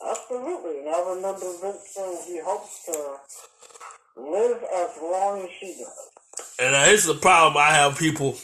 absolutely. 0.09 0.81
And 0.81 0.89
I 0.89 1.01
remember 1.15 1.47
saying 1.87 2.19
he 2.27 2.41
hopes 2.41 2.85
to 2.87 4.21
live 4.21 4.63
as 4.75 4.91
long 5.01 5.43
as 5.43 5.51
she 5.59 5.67
does. 5.79 6.11
And 6.59 6.75
uh, 6.75 6.85
here's 6.85 7.05
the 7.05 7.15
problem 7.15 7.57
I 7.57 7.71
have 7.71 7.99
people. 7.99 8.37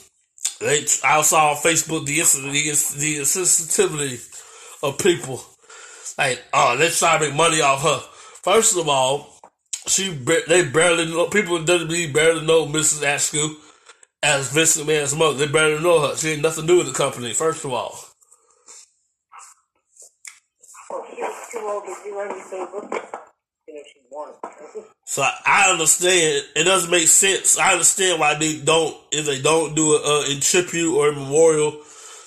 They, 0.61 0.85
I 1.05 1.23
saw 1.23 1.51
on 1.51 1.57
Facebook 1.57 2.07
the, 2.07 2.17
the, 2.17 2.99
the 2.99 3.17
insensitivity 3.19 4.83
of 4.83 4.99
people. 4.99 5.41
Like, 6.17 6.43
oh, 6.53 6.77
let's 6.79 6.99
try 6.99 7.17
to 7.19 7.27
make 7.27 7.35
money 7.35 7.61
off 7.61 7.83
her. 7.83 8.01
First 8.43 8.77
of 8.77 8.89
all, 8.89 9.39
she 9.87 10.11
they 10.11 10.69
barely 10.69 11.07
know, 11.07 11.29
people 11.29 11.57
in 11.57 11.65
WWE 11.65 12.13
barely 12.13 12.45
know 12.45 12.67
Mrs. 12.67 13.03
Askew 13.03 13.57
as 14.23 14.53
Vince 14.53 14.77
McMahon's 14.77 15.15
mother. 15.15 15.39
They 15.39 15.53
barely 15.53 15.83
know 15.83 16.01
her. 16.01 16.17
She 16.17 16.31
ain't 16.31 16.43
nothing 16.43 16.67
to 16.67 16.69
do 16.69 16.79
with 16.79 16.89
the 16.89 16.93
company, 16.93 17.33
first 17.33 17.65
of 17.65 17.73
all. 17.73 17.99
Well, 20.91 21.07
she 21.15 21.23
was 21.23 21.38
too 21.51 21.59
old 21.63 21.85
to 21.85 21.95
do 22.05 22.21
anything 22.21 22.67
with 22.75 22.93
it. 22.93 23.03
You 23.67 23.75
know, 23.75 23.83
she 23.87 24.01
wanted 24.11 24.37
to. 24.43 24.85
So 25.05 25.23
I, 25.23 25.71
understand. 25.71 26.45
It 26.57 26.65
doesn't 26.65 26.91
make 26.91 27.09
sense. 27.09 27.59
I 27.59 27.73
understand 27.73 28.21
why 28.21 28.35
they 28.35 28.59
don't, 28.61 28.97
if 29.13 29.27
they 29.27 29.41
don't 29.41 29.75
do 29.75 29.97
it 29.97 30.03
uh, 30.05 30.33
in 30.33 30.41
tribute 30.41 30.97
or 30.97 31.13
memorial 31.13 31.83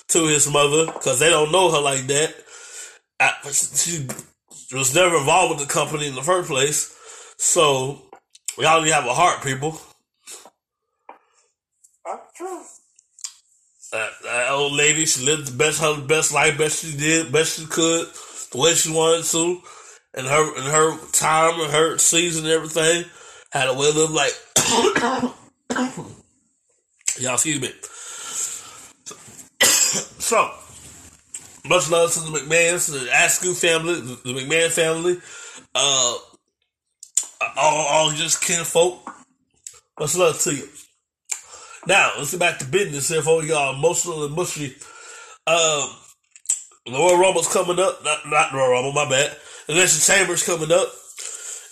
to 0.08 0.26
his 0.26 0.50
mother, 0.50 0.86
because 0.86 1.18
they 1.18 1.30
don't 1.30 1.52
know 1.52 1.70
her 1.70 1.80
like 1.80 2.06
that. 2.08 2.34
I, 3.18 3.32
she 3.50 4.06
was 4.72 4.94
never 4.94 5.16
involved 5.16 5.58
with 5.58 5.68
the 5.68 5.72
company 5.72 6.06
in 6.06 6.14
the 6.14 6.22
first 6.22 6.48
place. 6.48 6.96
So 7.38 8.02
we 8.58 8.64
all 8.64 8.82
need 8.82 8.90
have 8.90 9.06
a 9.06 9.14
heart, 9.14 9.42
people. 9.42 9.80
That's 12.04 12.36
true. 12.36 12.62
That, 13.92 14.10
that 14.24 14.50
old 14.50 14.72
lady, 14.72 15.06
she 15.06 15.24
lived 15.24 15.48
the 15.48 15.56
best 15.56 15.80
her 15.80 16.00
best 16.00 16.32
life, 16.32 16.56
best 16.56 16.84
she 16.84 16.96
did, 16.96 17.30
best 17.30 17.58
she 17.58 17.66
could, 17.66 18.08
the 18.52 18.58
way 18.58 18.74
she 18.74 18.92
wanted 18.92 19.24
to, 19.24 19.60
and 20.14 20.26
her 20.26 20.56
and 20.56 20.64
her 20.64 20.96
time 21.12 21.60
and 21.60 21.72
her 21.72 21.98
season 21.98 22.44
and 22.44 22.52
everything. 22.52 23.04
Had 23.50 23.68
a 23.68 23.74
way 23.74 23.92
live 23.92 24.10
like 24.10 24.32
y'all 27.20 27.34
excuse 27.34 27.60
me. 27.60 27.72
So 30.22 30.50
much 31.68 31.90
love 31.90 32.12
to 32.12 32.20
the 32.20 32.38
McMahons, 32.38 32.90
the 32.90 33.10
Askew 33.12 33.52
family, 33.54 34.00
the, 34.00 34.16
McMahon 34.32 34.70
family, 34.70 35.18
uh 35.74 36.16
all, 37.56 37.86
all 37.86 38.10
just 38.12 38.42
kinfolk. 38.42 39.10
Much 39.98 40.16
love 40.16 40.40
to 40.40 40.54
you. 40.54 40.68
Now, 41.86 42.12
let's 42.16 42.30
get 42.30 42.40
back 42.40 42.58
to 42.60 42.64
business 42.64 43.08
here 43.08 43.22
for 43.22 43.42
y'all 43.42 43.74
emotional 43.74 44.24
and 44.24 44.34
mushy. 44.34 44.74
Um, 45.46 45.90
Royal 46.88 47.18
Rumble's 47.18 47.52
coming 47.52 47.78
up. 47.78 48.02
Not, 48.04 48.26
not 48.26 48.52
Royal 48.52 48.70
Rumble, 48.72 48.92
my 48.92 49.08
bad. 49.08 49.36
Election 49.68 50.00
Chambers 50.00 50.42
coming 50.42 50.72
up. 50.72 50.88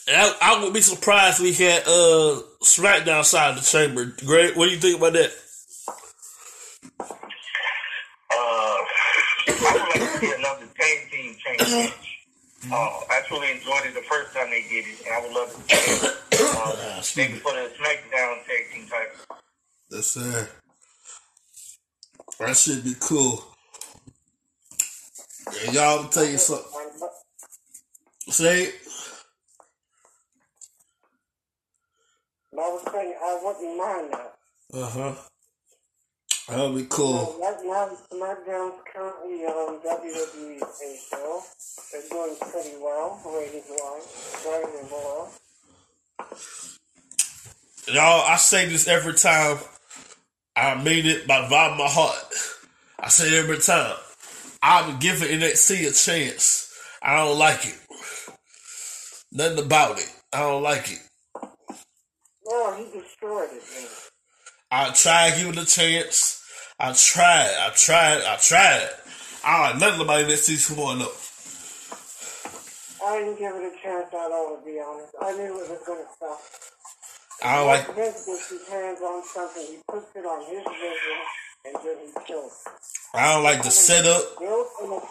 And 0.07 0.17
I, 0.17 0.35
I 0.41 0.55
wouldn't 0.55 0.75
be 0.75 0.81
surprised 0.81 1.41
if 1.41 1.45
we 1.45 1.53
had 1.65 1.83
uh, 1.83 2.43
SmackDown 2.63 3.25
side 3.25 3.51
of 3.51 3.57
the 3.57 3.63
chamber. 3.63 4.07
Greg, 4.25 4.57
what 4.57 4.67
do 4.67 4.75
you 4.75 4.81
think 4.81 4.99
about 4.99 5.13
that? 5.15 5.31
Uh, 8.33 8.79
I 9.49 9.73
would 9.73 10.01
like 10.01 10.13
to 10.13 10.19
see 10.19 10.33
another 10.33 10.67
tag 10.79 11.11
team 11.11 11.37
change. 11.39 11.93
Uh, 12.71 12.75
I 12.75 13.23
truly 13.27 13.51
enjoyed 13.53 13.87
it 13.87 13.95
the 13.95 14.03
first 14.03 14.35
time 14.35 14.51
they 14.51 14.63
did 14.69 14.85
it, 14.87 15.07
and 15.07 15.15
I 15.15 15.21
would 15.23 15.33
love 15.33 15.67
to 15.69 15.77
see 15.77 16.07
it 16.07 16.17
uh, 16.41 17.03
maybe 17.17 17.39
for 17.39 17.53
the 17.53 17.71
SmackDown 17.79 18.45
tag 18.47 18.73
team 18.73 18.87
title. 18.89 19.39
That's 19.91 20.17
uh, 20.17 20.47
that 22.39 22.57
should 22.57 22.85
be 22.85 22.95
cool. 23.01 23.50
And 25.65 25.75
y'all, 25.75 26.05
tell 26.09 26.25
you 26.25 26.39
something. 26.39 26.67
Say. 28.29 28.73
I 32.53 32.57
was 32.57 32.83
saying 32.93 33.15
I 33.23 33.41
wouldn't 33.43 33.77
mind 33.79 34.13
that. 34.13 34.35
Uh 34.73 34.87
huh. 34.91 35.15
That'll 36.49 36.75
be 36.75 36.83
So 36.83 36.87
cool. 36.89 37.37
right 37.41 37.57
now, 37.65 37.91
SmackDown's 38.13 38.81
currently 38.93 39.45
on 39.47 39.79
WWE 39.81 40.61
show. 41.11 41.43
They're 41.93 42.03
doing 42.11 42.37
pretty 42.41 42.77
well, 42.81 43.21
ratings 43.25 43.65
wise, 43.69 44.37
very 44.43 44.85
well. 44.91 45.33
Y'all, 47.89 48.25
I 48.29 48.37
say 48.37 48.67
this 48.69 48.89
every 48.89 49.15
time. 49.15 49.59
I 50.57 50.81
mean 50.83 51.07
it 51.07 51.27
by 51.27 51.43
the 51.43 51.49
bottom 51.49 51.75
of 51.75 51.79
my 51.79 51.89
heart. 51.89 52.35
I 52.99 53.09
say 53.09 53.29
it 53.29 53.35
every 53.35 53.59
time. 53.59 53.97
Been 54.63 54.99
giving 54.99 55.29
NXT 55.41 55.89
a 55.89 55.93
chance. 55.93 56.73
I 57.03 57.17
don't 57.17 57.39
like 57.39 57.65
it. 57.67 57.79
Nothing 59.33 59.65
about 59.65 59.99
it. 59.99 60.13
I 60.33 60.41
don't 60.41 60.63
like 60.63 60.91
it. 60.91 60.99
Oh, 62.47 62.75
he 62.77 62.85
destroyed 62.99 63.51
it, 63.53 63.63
man. 63.75 63.89
I 64.71 64.91
tried 64.93 65.37
giving 65.37 65.55
it 65.55 65.59
a 65.59 65.67
chance. 65.67 66.43
I 66.79 66.93
tried. 66.93 67.55
I 67.61 67.71
tried. 67.75 68.23
I 68.23 68.37
tried. 68.37 68.89
I 69.45 69.53
don't 69.53 69.81
like 69.81 69.81
nothing 69.81 70.03
about 70.03 70.25
NXT 70.27 70.75
2.0. 70.75 71.27
I 73.03 73.19
didn't 73.19 73.39
give 73.39 73.55
it 73.55 73.73
a 73.73 73.83
chance 73.83 74.09
at 74.13 74.31
all, 74.33 74.57
to 74.59 74.65
be 74.65 74.81
honest. 74.81 75.15
I 75.23 75.33
knew 75.33 75.59
it 75.59 75.71
was 75.71 75.81
going 75.87 76.05
to 76.05 76.09
stop. 76.17 76.41
I 77.43 77.57
don't 77.57 77.67
like. 77.67 77.87
Vince 77.95 78.27
gets 78.27 78.51
his 78.51 78.69
hands 78.69 79.01
on 79.01 79.23
something, 79.25 79.67
he 79.67 79.79
puts 79.89 80.15
it 80.15 80.27
on 80.27 80.41
his 80.45 80.63
vision, 80.63 81.19
and 81.65 81.77
then 81.77 81.97
he 82.05 82.13
kills 82.27 82.53
it. 82.67 83.00
I 83.13 83.35
don't 83.35 83.43
like 83.43 83.63
the 83.63 83.71
setup. 83.71 84.39
Built 84.39 84.69
NXT 84.83 85.03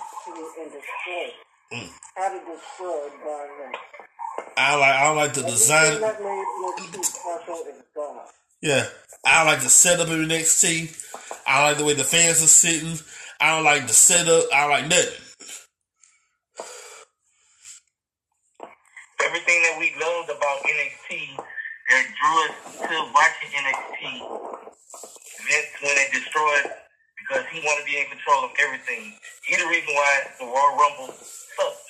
and 0.61 0.71
destroyed. 0.71 1.33
Mm. 1.73 1.89
Had 2.15 2.35
it 2.35 2.43
destroyed 2.45 3.11
by 3.25 3.47
Vince. 3.59 3.77
I 4.57 4.71
don't 4.71 4.79
like. 4.79 4.95
I 4.95 5.03
don't 5.03 5.17
like 5.17 5.33
the 5.33 5.43
design. 5.43 6.01
that 6.01 6.21
made 6.21 6.45
NXT 6.79 7.03
special 7.03 7.55
is 7.67 7.83
gone. 7.93 8.19
Yeah, 8.61 8.87
I 9.25 9.39
don't 9.39 9.47
like 9.47 9.61
the 9.61 9.69
setup 9.69 10.07
of 10.07 10.13
NXT. 10.13 10.95
I 11.45 11.57
don't 11.57 11.67
like 11.69 11.77
the 11.77 11.85
way 11.85 11.93
the 11.93 12.05
fans 12.05 12.41
are 12.41 12.47
sitting. 12.47 12.97
I 13.41 13.55
don't 13.55 13.65
like 13.65 13.87
the 13.87 13.93
setup. 13.93 14.45
I 14.53 14.61
don't 14.61 14.69
like 14.69 14.87
nothing. 14.87 15.25
Everything 19.25 19.61
that 19.63 19.75
we 19.77 19.93
loved 19.99 20.29
about 20.29 20.63
NXT 20.63 21.35
that 21.89 22.05
drew 22.15 22.45
us 22.47 22.77
to 22.79 23.11
watching 23.13 23.51
NXT, 23.59 24.03
Vince 25.47 25.67
went 25.83 25.99
and 25.99 26.13
destroyed 26.13 26.71
because 27.29 27.45
he 27.53 27.61
wanted 27.61 27.85
to 27.85 27.87
be 27.87 28.01
in 28.01 28.09
control 28.09 28.49
of 28.49 28.51
everything. 28.57 29.13
He 29.45 29.53
the 29.53 29.69
reason 29.69 29.93
why 29.93 30.13
the 30.41 30.49
Royal 30.49 30.73
Rumble 30.81 31.13
sucked. 31.13 31.85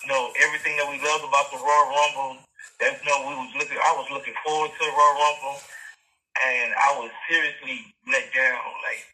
You 0.00 0.08
know, 0.08 0.32
everything 0.48 0.80
that 0.80 0.88
we 0.88 0.96
loved 0.96 1.28
about 1.28 1.52
the 1.52 1.60
Royal 1.60 1.88
Rumble, 1.92 2.40
that's 2.80 2.96
you 3.04 3.08
know, 3.12 3.28
we 3.28 3.36
was 3.36 3.52
looking 3.60 3.76
I 3.76 3.92
was 4.00 4.08
looking 4.08 4.34
forward 4.40 4.72
to 4.72 4.80
the 4.80 4.94
Royal 4.96 5.16
Rumble 5.20 5.60
and 6.40 6.72
I 6.72 6.96
was 6.96 7.12
seriously 7.28 7.84
let 8.08 8.32
down. 8.32 8.64
Like 8.80 9.04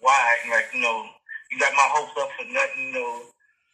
why? 0.00 0.36
Like, 0.50 0.72
you 0.72 0.80
know, 0.80 1.04
you 1.52 1.60
got 1.60 1.72
my 1.76 1.88
hopes 1.92 2.16
up 2.16 2.30
for 2.36 2.46
nothing, 2.48 2.92
you 2.92 2.94
know. 2.96 3.28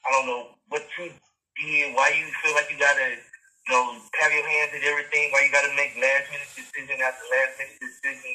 I 0.06 0.08
don't 0.12 0.26
know 0.26 0.44
what 0.68 0.82
you 0.98 1.10
did, 1.10 1.94
why 1.94 2.10
you 2.10 2.26
feel 2.42 2.54
like 2.54 2.70
you 2.70 2.78
gotta, 2.78 3.14
you 3.14 3.70
know, 3.70 3.98
have 4.18 4.32
your 4.32 4.46
hands 4.46 4.74
in 4.74 4.82
everything, 4.82 5.30
why 5.30 5.46
you 5.46 5.52
gotta 5.52 5.74
make 5.76 5.94
last 5.94 6.26
minute 6.30 6.50
decision 6.58 6.98
after 7.02 7.24
last 7.30 7.54
minute 7.58 7.78
decision 7.78 8.34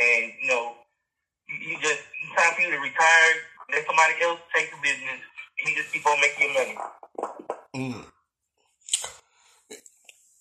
and, 0.00 0.24
you 0.42 0.48
know, 0.48 0.83
you, 1.60 1.70
you 1.70 1.78
just 1.80 2.00
it's 2.00 2.42
time 2.42 2.54
for 2.54 2.62
you 2.62 2.70
to 2.70 2.78
retire, 2.78 3.34
let 3.70 3.86
somebody 3.86 4.14
else 4.22 4.40
take 4.54 4.70
the 4.70 4.76
business 4.82 5.20
and 5.58 5.68
you 5.68 5.76
just 5.76 5.92
keep 5.92 6.06
on 6.06 6.20
making 6.20 6.50
your 6.50 6.54
money. 6.54 6.76
Mm. 7.76 8.04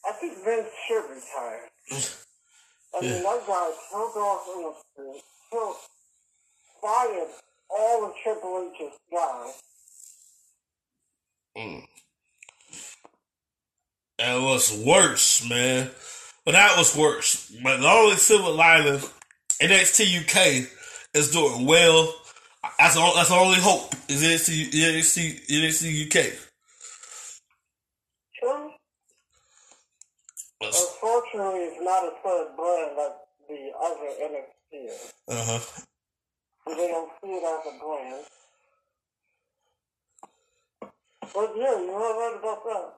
I 0.05 0.11
think 0.19 0.33
Vince 0.43 0.67
should 0.87 1.03
retire. 1.09 1.69
I 2.95 3.01
mean, 3.01 3.23
that 3.23 3.43
guy 3.47 3.71
took 3.91 4.15
off 4.17 4.47
in 4.55 4.63
the 4.63 4.73
street, 4.91 5.23
took, 5.51 5.77
fired 6.81 7.27
all 7.69 8.05
of 8.05 8.11
Triple 8.21 8.71
H's 8.79 8.93
guys. 9.11 9.61
Mm. 11.57 11.83
And 14.19 14.43
what's 14.43 14.77
worse, 14.77 15.47
man? 15.49 15.89
But 16.45 16.51
that 16.51 16.77
was 16.77 16.95
worse. 16.95 17.55
But 17.63 17.77
the 17.77 17.87
only 17.87 18.17
silver 18.17 18.51
lining, 18.51 19.01
NXT 19.61 20.21
UK 20.21 20.69
is 21.13 21.31
doing 21.31 21.65
well. 21.65 22.13
That's 22.79 22.97
only- 22.97 23.15
that's 23.15 23.31
only 23.31 23.59
hope. 23.59 23.93
Is 24.07 24.23
NXT, 24.23 24.71
NXT, 24.73 25.45
NXT 25.49 26.05
UK. 26.05 26.33
True. 28.39 28.71
Unfortunately, 30.61 31.59
it's 31.65 31.83
not 31.83 32.05
a 32.05 32.11
third 32.23 32.55
brand 32.55 32.97
like 32.97 33.13
the 33.49 33.71
other 33.81 34.09
NXT 34.21 34.85
is. 34.87 35.13
Uh-huh. 35.27 35.59
They 36.67 36.87
don't 36.87 37.11
see 37.21 37.29
it 37.31 37.43
as 37.43 37.73
a 37.73 37.79
brand. 37.79 38.25
But 41.33 41.53
yeah, 41.57 41.79
you're 41.79 41.99
right 41.99 42.37
about 42.39 42.63
that. 42.65 42.93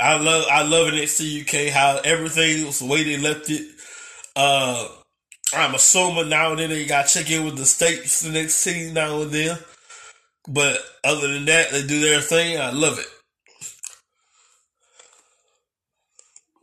I 0.00 0.16
love 0.18 0.44
I 0.50 0.62
love 0.62 0.88
NXT 0.88 1.42
UK 1.42 1.72
how 1.72 2.00
everything 2.04 2.66
was 2.66 2.80
the 2.80 2.86
way 2.86 3.04
they 3.04 3.16
left 3.16 3.48
it. 3.50 3.66
Uh 4.34 4.88
I'm 5.54 5.74
assuming 5.74 6.28
now 6.28 6.50
and 6.50 6.58
then 6.60 6.70
they 6.70 6.84
got 6.86 7.06
to 7.08 7.18
check 7.18 7.30
in 7.30 7.44
with 7.44 7.56
the 7.56 7.66
states 7.66 8.20
the 8.20 8.30
next 8.30 8.62
team 8.64 8.94
now 8.94 9.22
and 9.22 9.30
then. 9.30 9.58
But 10.48 10.78
other 11.04 11.28
than 11.32 11.44
that, 11.46 11.70
they 11.70 11.86
do 11.86 12.00
their 12.00 12.20
thing. 12.20 12.58
I 12.60 12.70
love 12.70 12.98
it. 12.98 13.06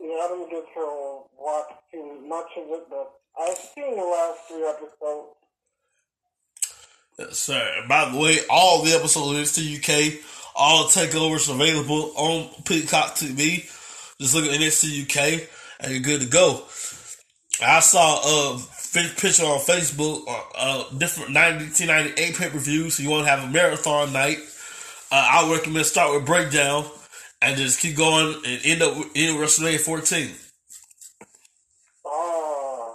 Yeah, 0.00 0.08
I 0.08 0.28
didn't 0.28 0.50
get 0.50 0.64
to 0.74 1.22
watch 1.38 1.70
too 1.92 2.26
much 2.26 2.46
of 2.58 2.64
it, 2.70 2.84
but 2.90 3.12
I've 3.40 3.56
seen 3.56 3.96
the 3.96 4.04
last 4.04 4.40
three 4.48 4.66
episodes. 4.66 5.28
Yes, 7.18 7.38
sir. 7.38 7.84
By 7.88 8.10
the 8.10 8.18
way, 8.18 8.38
all 8.50 8.82
the 8.82 8.92
episodes 8.92 9.30
of 9.30 9.62
NXT 9.62 9.78
UK, 9.78 10.24
all 10.56 10.84
takeovers 10.86 11.52
available 11.52 12.12
on 12.16 12.48
Peacock 12.64 13.14
TV. 13.14 13.62
Just 14.20 14.34
look 14.34 14.44
at 14.46 14.60
NXT 14.60 15.04
UK 15.04 15.48
and 15.80 15.92
you're 15.92 16.02
good 16.02 16.20
to 16.22 16.26
go. 16.26 16.64
I 17.62 17.80
saw 17.80 18.54
a 18.54 18.58
fi- 18.58 18.73
picture 18.94 19.44
on 19.44 19.60
Facebook, 19.60 20.22
uh, 20.28 20.42
uh, 20.56 20.88
different 20.98 21.34
1998 21.34 22.36
pay 22.36 22.48
per 22.50 22.58
views. 22.58 22.94
So 22.94 23.02
you 23.02 23.10
want 23.10 23.26
to 23.26 23.30
have 23.30 23.44
a 23.44 23.52
marathon 23.52 24.12
night? 24.12 24.38
Uh, 25.10 25.28
I 25.30 25.52
recommend 25.52 25.86
start 25.86 26.14
with 26.14 26.26
breakdown 26.26 26.86
and 27.42 27.56
just 27.56 27.80
keep 27.80 27.96
going 27.96 28.34
and 28.46 28.60
end 28.64 28.82
up 28.82 28.96
with 28.96 29.08
end 29.14 29.38
with 29.38 29.48
WrestleMania 29.48 29.80
14. 29.80 30.30
Ah. 32.06 32.94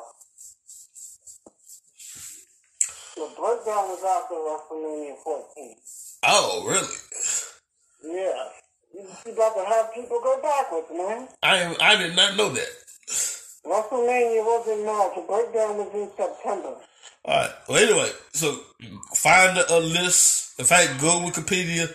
The 3.15 3.29
breakdown 3.37 3.89
was 3.89 4.03
after 4.03 4.35
WrestleMania 4.35 5.17
14. 5.23 5.75
Oh, 6.23 6.65
really? 6.67 6.95
Yeah. 8.03 8.49
You 8.93 9.07
you 9.25 9.33
about 9.33 9.55
to 9.55 9.65
have 9.65 9.93
people 9.93 10.19
go 10.23 10.41
backwards, 10.41 10.87
man. 10.91 11.27
I 11.43 11.75
I 11.79 11.95
did 11.95 12.15
not 12.15 12.35
know 12.35 12.49
that. 12.49 12.69
WrestleMania 13.69 14.43
was 14.43 14.67
in 14.67 14.83
March. 14.83 15.13
The 15.15 15.21
breakdown 15.21 15.77
was 15.77 15.93
in 15.93 16.09
September. 16.17 16.73
All 17.25 17.35
right. 17.37 17.51
Well, 17.67 17.77
anyway, 17.77 18.09
so 18.33 18.59
find 19.13 19.57
a, 19.57 19.79
list. 19.79 20.59
In 20.59 20.65
fact, 20.65 20.99
go 20.99 21.19
Wikipedia, 21.19 21.93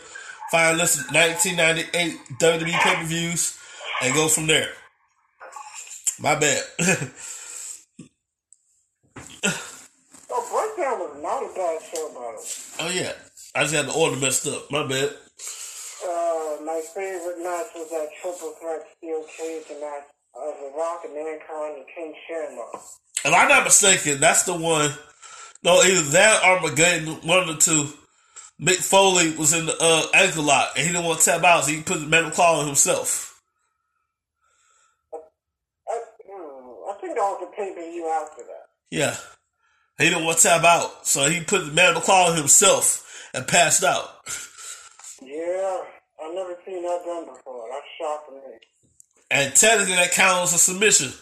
find 0.52 0.76
a 0.76 0.82
list 0.82 1.00
of 1.00 1.12
1998 1.12 2.38
WWE 2.38 2.78
pay 2.78 2.94
per 2.94 3.04
views, 3.04 3.58
and 4.02 4.14
go 4.14 4.28
from 4.28 4.46
there. 4.46 4.70
My 6.20 6.36
bad. 6.36 6.62
Oh, 10.36 10.42
breakdown 10.50 10.98
was 10.98 11.22
not 11.22 11.44
a 11.44 11.54
bad 11.54 11.80
show, 11.80 12.08
way. 12.08 12.34
oh 12.80 12.90
yeah, 12.92 13.12
I 13.54 13.62
just 13.62 13.74
had 13.74 13.86
the 13.86 13.92
order 13.92 14.16
messed 14.16 14.48
up. 14.48 14.68
My 14.68 14.82
bad. 14.84 15.10
Uh, 16.02 16.56
my 16.64 16.82
favorite 16.92 17.38
match 17.38 17.70
was 17.76 17.88
that 17.90 18.08
triple 18.20 18.52
threat 18.58 18.82
steel 18.98 19.24
cage 19.38 19.70
match 19.80 20.08
of 20.36 20.54
The 20.60 20.72
Rock 20.76 21.02
and 21.04 21.14
Mankind 21.14 21.76
and 21.76 21.86
Ken 21.94 22.12
Shamrock. 22.28 22.82
If 23.24 23.32
I'm 23.32 23.48
not 23.48 23.64
mistaken, 23.64 24.20
that's 24.20 24.42
the 24.42 24.54
one. 24.54 24.92
No, 25.62 25.82
either 25.82 26.02
that 26.10 26.42
or 26.42 26.58
Armageddon, 26.58 27.26
one 27.26 27.38
of 27.38 27.46
the 27.48 27.56
two. 27.56 27.88
Mick 28.60 28.76
Foley 28.76 29.34
was 29.36 29.52
in 29.52 29.66
the 29.66 29.76
uh, 29.80 30.06
ankle 30.14 30.44
lock, 30.44 30.72
and 30.76 30.86
he 30.86 30.92
didn't 30.92 31.06
want 31.06 31.20
to 31.20 31.24
tap 31.24 31.42
out, 31.42 31.64
so 31.64 31.72
he 31.72 31.82
put 31.82 32.00
the 32.00 32.06
metal 32.06 32.30
claw 32.30 32.60
on 32.60 32.66
himself. 32.66 33.40
I, 35.12 35.18
hmm, 36.24 36.90
I 36.90 37.00
think 37.00 37.14
that 37.14 37.20
was 37.20 37.48
a 37.48 37.56
pay-per-view 37.56 38.06
after 38.22 38.42
that. 38.42 38.66
Yeah. 38.90 39.16
He 39.98 40.08
didn't 40.08 40.24
want 40.24 40.38
to 40.38 40.42
tap 40.44 40.64
out, 40.64 41.06
so 41.06 41.28
he 41.28 41.40
put 41.40 41.64
the 41.66 41.72
metal 41.72 42.00
claw 42.00 42.30
on 42.30 42.36
himself 42.36 43.28
and 43.32 43.46
passed 43.46 43.82
out. 43.82 44.08
Yeah, 45.22 45.80
I've 46.22 46.34
never 46.34 46.56
seen 46.66 46.82
that 46.82 47.02
done 47.04 47.26
before. 47.26 47.68
That's 47.70 47.86
shocking 47.98 48.36
me. 48.36 48.58
And 49.34 49.52
technically, 49.56 49.96
that 49.96 50.12
counts 50.12 50.54
as 50.54 50.60
a 50.60 50.62
submission. 50.62 51.12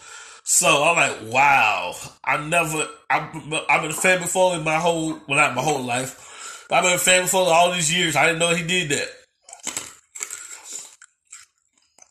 So 0.44 0.84
I'm 0.84 0.96
like, 0.96 1.32
wow. 1.32 1.94
I 2.22 2.36
never, 2.46 2.86
I've, 3.08 3.34
I've 3.70 3.80
been 3.80 3.90
a 3.90 3.94
fan 3.94 4.20
before 4.20 4.54
in 4.54 4.62
my 4.64 4.76
whole, 4.76 5.18
well, 5.26 5.38
not 5.38 5.54
my 5.54 5.62
whole 5.62 5.82
life, 5.82 6.66
I've 6.70 6.84
been 6.84 6.92
a 6.92 6.98
fan 6.98 7.26
for 7.26 7.42
all 7.48 7.72
these 7.72 7.94
years. 7.94 8.14
I 8.14 8.26
didn't 8.26 8.38
know 8.38 8.54
he 8.54 8.66
did 8.66 8.90
that. 8.90 9.08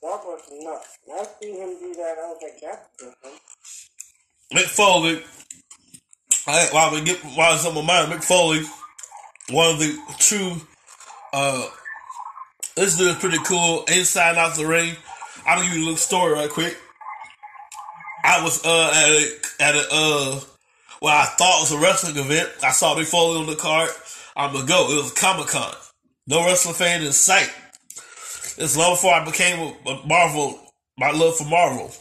That 0.01 0.25
was 0.25 0.41
nuts. 0.51 0.97
When 1.05 1.19
I 1.19 1.23
see 1.39 1.51
him 1.51 1.79
do 1.79 1.93
that, 1.93 2.15
I 2.17 2.27
was 2.27 2.37
like, 2.41 2.61
that's 2.61 2.87
different. 2.97 3.39
Mick 4.53 4.65
Foley. 4.65 5.23
I, 6.47 6.67
while 6.71 6.91
we 6.91 7.03
get 7.03 7.17
while 7.35 7.53
it's 7.53 7.65
on 7.65 7.75
my 7.75 7.81
mind, 7.81 8.11
Mick 8.11 8.23
Foley, 8.23 8.61
one 9.51 9.73
of 9.73 9.79
the 9.79 9.97
true. 10.17 10.61
Uh, 11.31 11.67
this 12.75 12.97
dude 12.97 13.09
is 13.09 13.15
pretty 13.17 13.37
cool. 13.45 13.83
Inside 13.85 14.31
and 14.31 14.39
out 14.39 14.55
the 14.55 14.65
ring. 14.65 14.95
I'll 15.45 15.61
give 15.61 15.73
you 15.73 15.79
a 15.79 15.85
little 15.85 15.97
story 15.97 16.33
right 16.33 16.49
quick. 16.49 16.77
I 18.23 18.43
was 18.43 18.63
uh 18.65 18.91
at 18.93 19.09
a 19.09 19.63
at 19.63 19.75
a 19.75 19.87
uh 19.91 20.39
what 20.99 21.13
I 21.13 21.25
thought 21.25 21.61
was 21.61 21.71
a 21.71 21.79
wrestling 21.79 22.17
event. 22.17 22.49
I 22.63 22.71
saw 22.71 22.95
Mick 22.95 23.05
Foley 23.05 23.39
on 23.39 23.47
the 23.47 23.55
card. 23.55 23.89
I'm 24.35 24.53
gonna 24.53 24.67
go. 24.67 24.91
It 24.91 25.03
was 25.03 25.13
Comic 25.13 25.47
Con. 25.47 25.73
No 26.27 26.45
wrestling 26.45 26.75
fan 26.75 27.03
in 27.03 27.11
sight. 27.11 27.51
It's 28.57 28.77
long 28.77 28.93
before 28.93 29.13
I 29.13 29.25
became 29.25 29.73
a, 29.85 29.89
a 29.89 30.07
Marvel. 30.07 30.59
My 30.97 31.11
love 31.11 31.37
for 31.37 31.45
Marvel. 31.45 31.91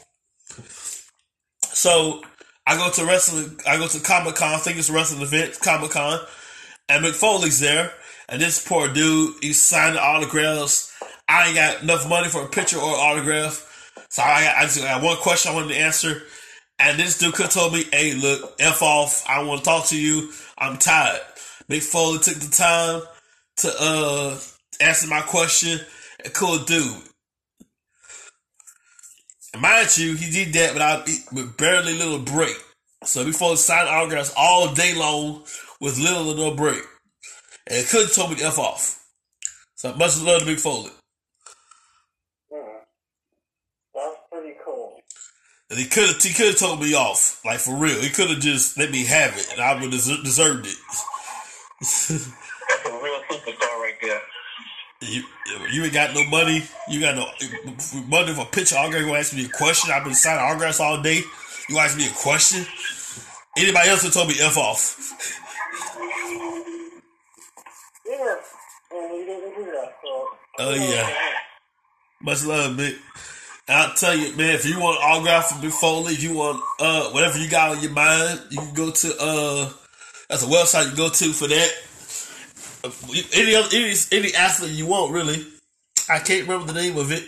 So 1.63 2.23
I 2.67 2.77
go 2.77 2.91
to 2.91 3.07
wrestling. 3.07 3.59
I 3.67 3.79
go 3.79 3.89
to 3.89 4.01
Comic 4.01 4.35
Con. 4.35 4.55
I 4.55 4.59
think 4.59 4.79
it's 4.79 4.91
a 4.91 4.93
wrestling 4.93 5.23
event, 5.23 5.59
Comic 5.61 5.93
Con, 5.93 6.21
and 6.89 7.05
Mick 7.05 7.15
Foley's 7.15 7.61
there. 7.61 7.93
And 8.29 8.41
this 8.41 8.65
poor 8.67 8.93
dude, 8.93 9.35
he's 9.41 9.61
signing 9.61 9.99
autographs. 9.99 10.90
I 11.31 11.47
ain't 11.47 11.55
got 11.55 11.83
enough 11.83 12.09
money 12.09 12.29
for 12.29 12.43
a 12.43 12.49
picture 12.49 12.79
or 12.79 12.97
autograph, 12.97 13.95
so 14.09 14.23
I, 14.23 14.43
got, 14.45 14.57
I 14.57 14.63
just 14.63 14.81
got 14.81 15.03
one 15.03 15.17
question 15.19 15.53
I 15.53 15.55
wanted 15.55 15.75
to 15.75 15.81
answer. 15.81 16.23
And 16.79 16.99
this 16.99 17.19
dude 17.19 17.35
could 17.35 17.51
told 17.51 17.73
me, 17.73 17.85
"Hey, 17.93 18.15
look, 18.15 18.57
f 18.59 18.83
off. 18.83 19.25
I 19.29 19.43
want 19.45 19.61
to 19.61 19.65
talk 19.65 19.87
to 19.87 20.01
you. 20.01 20.33
I'm 20.59 20.77
tired." 20.77 21.21
Mick 21.69 21.83
Foley 21.83 22.19
took 22.19 22.35
the 22.35 22.51
time 22.51 23.03
to 23.59 23.73
uh 23.79 24.39
answer 24.81 25.07
my 25.07 25.21
question. 25.21 25.79
A 26.25 26.31
cool 26.31 26.59
dude. 26.59 27.03
And 29.53 29.63
mind 29.63 29.97
you, 29.97 30.15
he 30.15 30.31
did 30.31 30.53
that 30.55 30.73
without 30.75 31.07
with 31.33 31.57
barely 31.57 31.95
little 31.95 32.19
break. 32.19 32.57
So 33.05 33.25
before 33.25 33.57
signed 33.57 33.89
autographs 33.89 34.35
all 34.37 34.75
day 34.75 34.95
long 34.95 35.45
with 35.81 35.99
little 35.99 36.31
or 36.31 36.37
no 36.37 36.55
break. 36.57 36.83
And 37.67 37.87
could 37.87 38.13
told 38.13 38.31
me 38.31 38.37
to 38.37 38.45
F 38.47 38.59
off. 38.59 39.05
So 39.77 39.95
much 39.95 40.21
love 40.21 40.43
to 40.43 40.47
Mick 40.47 40.61
Foley. 40.61 40.91
Yeah. 42.51 42.59
That's 43.95 44.17
pretty 44.31 44.55
cool. 44.65 45.01
And 45.71 45.79
he 45.79 45.87
could 45.87 46.09
have 46.09 46.21
he 46.21 46.35
could 46.35 46.49
have 46.49 46.59
told 46.59 46.81
me 46.81 46.95
off. 46.95 47.41
Like 47.45 47.61
for 47.61 47.77
real. 47.77 48.01
He 48.01 48.11
could 48.11 48.29
have 48.31 48.41
just 48.41 48.77
let 48.77 48.91
me 48.91 49.05
have 49.07 49.37
it 49.37 49.53
and 49.53 49.61
I 49.61 49.75
would 49.75 49.93
have 49.93 49.93
deserved 49.93 50.67
it. 50.67 50.77
That's 51.81 52.11
a 52.11 52.91
real 52.91 53.21
superstar 53.31 53.79
right 53.79 53.95
there. 54.03 54.21
You 55.03 55.25
you 55.73 55.85
ain't 55.85 55.95
got 55.95 56.15
no 56.15 56.25
money. 56.25 56.65
You 56.89 57.01
got 57.01 57.15
no 57.15 57.27
money 58.09 58.35
for 58.35 58.43
a 58.43 58.47
picture 58.47 58.77
autograph. 58.77 59.07
You 59.07 59.15
ask 59.15 59.35
me 59.35 59.47
a 59.47 59.49
question? 59.49 59.93
I've 59.93 60.05
been 60.05 60.15
signing 60.15 60.43
autographs 60.43 60.81
all 60.81 61.01
day. 61.01 61.23
You 61.69 61.79
ask 61.79 61.97
me 61.97 62.07
a 62.07 62.11
question? 62.11 62.67
Anybody 63.57 63.89
else 63.89 64.03
would 64.05 64.13
told 64.13 64.29
me 64.29 64.35
f 64.41 64.57
off. 64.59 64.97
Yeah. 68.07 68.37
And 68.93 69.13
he 69.13 69.25
didn't 69.25 69.55
do 69.55 69.65
that, 69.67 69.95
so. 70.03 70.29
Oh 70.59 70.75
yeah, 70.75 71.09
much 72.21 72.45
love, 72.45 72.77
Mick. 72.77 72.99
I'll 73.71 73.95
tell 73.95 74.15
you, 74.17 74.35
man, 74.37 74.55
if 74.55 74.67
you 74.67 74.81
want 74.81 74.99
an 74.99 75.05
autograph 75.11 75.51
from 75.51 75.71
Foley, 75.71 76.15
if 76.15 76.23
you 76.23 76.35
want 76.35 76.63
uh 76.81 77.11
whatever 77.11 77.39
you 77.39 77.49
got 77.49 77.77
on 77.77 77.83
your 77.83 77.93
mind, 77.93 78.41
you 78.51 78.59
can 78.59 78.75
go 78.75 78.91
to 78.91 79.15
uh 79.21 79.71
that's 80.29 80.43
a 80.43 80.47
website 80.47 80.91
you 80.91 80.97
go 80.97 81.09
to 81.09 81.33
for 81.33 81.47
that. 81.49 81.71
Uh, 82.83 82.91
Any 83.35 83.55
other 83.55 83.69
any 83.73 83.95
any 84.13 84.35
athlete 84.35 84.73
you 84.73 84.87
want, 84.87 85.13
really. 85.13 85.47
I 86.09 86.19
can't 86.19 86.49
remember 86.49 86.73
the 86.73 86.81
name 86.81 86.97
of 86.99 87.13
it. 87.13 87.25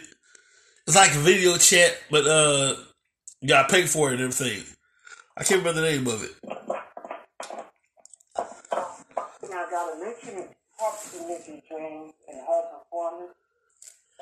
It's 0.87 0.97
like 0.97 1.11
video 1.13 1.57
chat, 1.59 1.97
but 2.11 2.27
uh 2.27 2.75
you 3.41 3.49
gotta 3.49 3.73
pay 3.73 3.87
for 3.87 4.11
it 4.11 4.21
and 4.21 4.33
everything. 4.33 4.65
I 5.37 5.45
can't 5.45 5.61
remember 5.65 5.81
the 5.81 5.89
name 5.91 6.07
of 6.09 6.25
it. 6.25 6.33
Now, 9.49 9.65
I 9.67 9.71
gotta 9.71 10.05
mention 10.05 10.39
it 10.39 10.51
props 10.79 11.11
to 11.13 11.27
Mickie 11.29 11.63
James 11.69 12.13
and 12.29 12.41
her 12.41 12.63
performance 12.79 13.35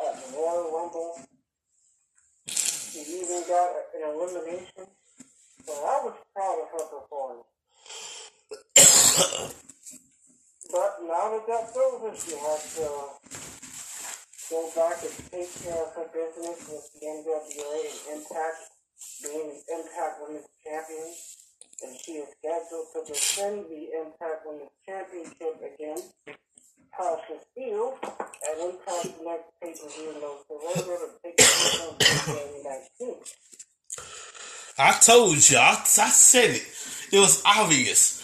at 0.06 0.14
the 0.16 0.36
Royal 0.36 0.72
Rumble. 0.76 1.20
She 2.90 3.22
even 3.22 3.42
got 3.46 3.70
an 3.94 4.02
elimination. 4.02 4.86
So 5.66 5.72
I 5.72 5.96
was 6.04 6.14
proud 6.34 6.58
of 6.60 6.68
her 6.74 6.86
performance. 6.90 7.46
but 10.72 10.92
now 11.06 11.30
that 11.30 11.44
that's 11.46 11.76
over, 11.76 12.10
she 12.16 12.34
has 12.34 12.74
to 12.74 12.86
go 14.50 14.70
back 14.74 14.98
and 15.02 15.14
take 15.30 15.50
care 15.62 15.78
of 15.78 15.94
her 15.94 16.08
business 16.12 16.58
with 16.66 16.86
the 16.94 17.06
NWA 17.06 17.78
and 17.86 18.18
Impact, 18.18 18.60
being 19.22 19.48
the 19.54 19.60
Impact 19.70 20.20
Women's 20.22 20.50
Champion 20.64 21.14
and 21.82 21.96
she 22.04 22.12
is 22.12 22.28
scheduled 22.38 22.86
to 22.92 23.00
defend 23.12 23.64
the 23.70 23.88
Impact 23.96 24.44
Women's 24.44 24.70
Championship 24.84 25.56
against 25.64 26.12
Tasha 26.92 27.40
Steelz 27.40 27.96
at 28.04 28.58
Impact 28.60 29.16
next 29.24 29.48
pay-per-view 29.62 30.10
in 30.12 30.20
No 30.20 30.36
Surrender 30.44 30.96
to 31.00 31.08
take 31.24 31.36
place 31.38 31.80
on 31.80 31.96
February 31.98 32.60
19th. 33.00 33.34
I 34.80 34.92
told 34.92 35.36
you, 35.50 35.58
I, 35.58 35.72
I 35.72 36.08
said 36.08 36.56
it. 36.56 36.64
It 37.12 37.18
was 37.18 37.42
obvious. 37.44 38.16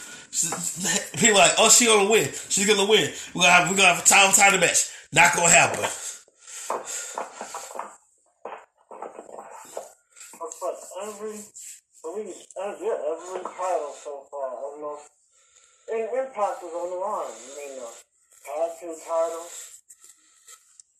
People 1.19 1.37
like, 1.37 1.53
oh, 1.59 1.69
she 1.69 1.85
gonna 1.85 2.09
win. 2.09 2.31
She's 2.49 2.67
gonna 2.67 2.89
win. 2.89 3.13
We're 3.35 3.43
gonna 3.43 3.53
have, 3.53 3.71
we're 3.71 3.77
gonna 3.77 3.93
have 3.93 4.03
a 4.03 4.07
time 4.07 4.33
title 4.33 4.61
match. 4.61 4.89
Not 5.13 5.35
gonna 5.37 5.51
happen. 5.51 5.85
But 10.41 10.77
every, 11.05 11.37
every, 12.09 12.33
uh, 12.57 12.75
yeah, 12.81 12.99
every 13.05 13.45
title 13.45 13.93
so 14.01 14.25
far, 14.31 14.49
almost, 14.57 15.11
and 15.93 16.09
Impact 16.09 16.63
is 16.65 16.73
on 16.73 16.89
the 16.89 16.97
line. 16.97 17.37
I 17.37 17.53
mean, 17.53 17.85
uh, 17.85 17.93
tag 18.49 18.81
team 18.81 18.97
title, 19.05 19.45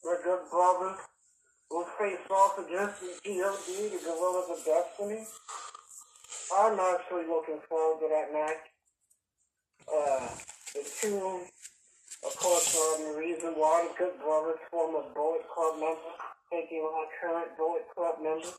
the 0.05 0.21
Good 0.23 0.51
Brothers 0.51 1.01
will 1.71 1.87
face 1.99 2.19
off 2.31 2.59
against 2.59 3.01
the 3.01 3.13
GOD, 3.25 3.91
the 3.91 4.01
Guerrillas 4.05 4.51
of 4.51 4.65
Destiny. 4.65 5.27
I'm 6.55 6.79
actually 6.79 7.27
looking 7.27 7.59
forward 7.69 8.01
to 8.01 8.09
that 8.09 8.33
match. 8.33 8.63
Uh, 9.87 10.29
the 10.75 10.83
two, 11.01 11.41
of 12.25 12.37
course, 12.37 12.77
are 12.77 13.13
the 13.13 13.19
reason 13.19 13.55
why 13.55 13.89
the 13.89 13.99
Good 13.99 14.19
Brothers 14.23 14.59
form 14.71 14.95
a 14.95 15.15
Bullet 15.15 15.43
Club 15.49 15.81
member, 15.81 16.15
current 17.21 17.57
Bullet 17.57 17.87
Club 17.95 18.17
member, 18.23 18.53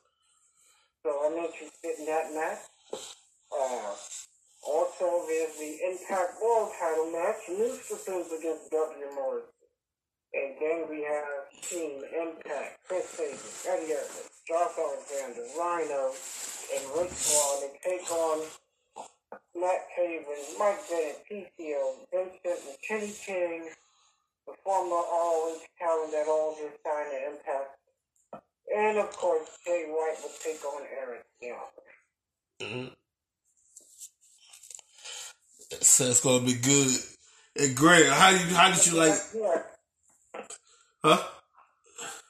So 1.04 1.12
interested 1.32 2.00
in 2.00 2.06
that 2.06 2.34
match. 2.34 2.64
Uh, 3.52 3.96
also, 4.68 5.24
there's 5.28 5.56
the 5.58 5.80
Impact 5.88 6.42
World 6.44 6.72
title 6.80 7.12
match, 7.12 7.38
New 7.50 7.72
Systems 7.78 8.28
against 8.38 8.72
W. 8.72 9.06
Morrissey. 9.16 9.48
And 10.34 10.56
then 10.60 10.90
we 10.90 11.04
have 11.04 11.48
Team 11.62 12.04
Impact, 12.04 12.80
Chris 12.88 13.08
Sabin, 13.10 13.40
Eddie 13.72 13.94
Edwards, 13.94 14.30
Josh 14.48 14.76
Alexander, 14.78 15.44
Rhino, 15.58 16.12
and 16.76 16.84
Rich 17.00 17.16
Swann 17.16 17.64
to 17.64 17.70
take 17.80 18.12
on 18.12 18.44
Matt 19.56 19.88
Taven, 19.98 20.60
Mike 20.60 20.90
Bennett, 20.90 21.24
PCO, 21.32 21.96
Vincent, 22.12 22.60
and 22.68 22.78
Kenny 22.88 23.14
King, 23.26 23.70
the 24.46 24.54
former 24.64 24.96
ROH 24.96 25.58
talent 25.80 26.12
that 26.12 26.28
all 26.28 26.56
just 26.60 26.84
signed 26.84 27.12
to 27.12 27.32
Impact. 27.32 27.77
And 28.75 28.97
of 28.97 29.12
course, 29.12 29.47
Jay 29.65 29.86
White 29.88 30.15
will 30.23 30.32
take 30.43 30.63
on 30.65 30.84
Eric 30.99 31.25
Young. 31.41 31.58
So 35.82 36.06
it's 36.06 36.21
gonna 36.21 36.45
be 36.45 36.53
good. 36.53 36.91
And 37.58 37.75
Greg, 37.75 38.08
how 38.08 38.30
you 38.30 38.39
how 38.56 38.71
did 38.73 38.86
you 38.88 38.97
like? 38.97 39.13
Huh? 41.03 41.23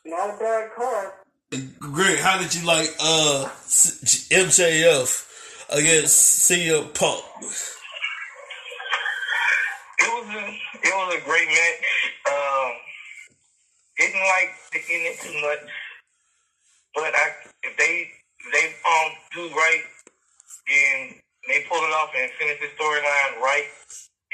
not 0.06 0.30
a 0.36 0.38
bad 0.38 0.72
card. 0.76 1.12
And 1.52 1.78
Greg, 1.80 2.20
how 2.20 2.40
did 2.42 2.54
you 2.56 2.66
like 2.66 2.90
uh 3.00 3.50
C- 3.66 4.36
MJF 4.36 5.28
against 5.70 6.50
CM 6.50 6.94
Punk? 6.94 7.24
It 10.00 10.10
was 10.10 10.36
a 10.36 10.48
it 10.84 10.94
was 10.94 11.16
a 11.16 11.26
great 11.26 11.48
match. 11.48 11.84
Um, 12.32 12.72
didn't 13.98 14.22
like 14.22 14.52
the 14.74 14.80
ending 14.94 15.18
too 15.22 15.42
much, 15.42 15.60
but 16.98 17.14
I 17.14 17.26
if 17.62 17.78
they 17.78 18.10
if 18.42 18.48
they 18.50 18.66
um 18.90 19.10
do 19.38 19.54
right, 19.54 19.86
then 20.66 21.22
they 21.48 21.64
pull 21.70 21.78
it 21.78 21.94
off 21.94 22.10
and 22.18 22.32
finish 22.42 22.58
the 22.60 22.74
storyline 22.74 23.38
right, 23.38 23.70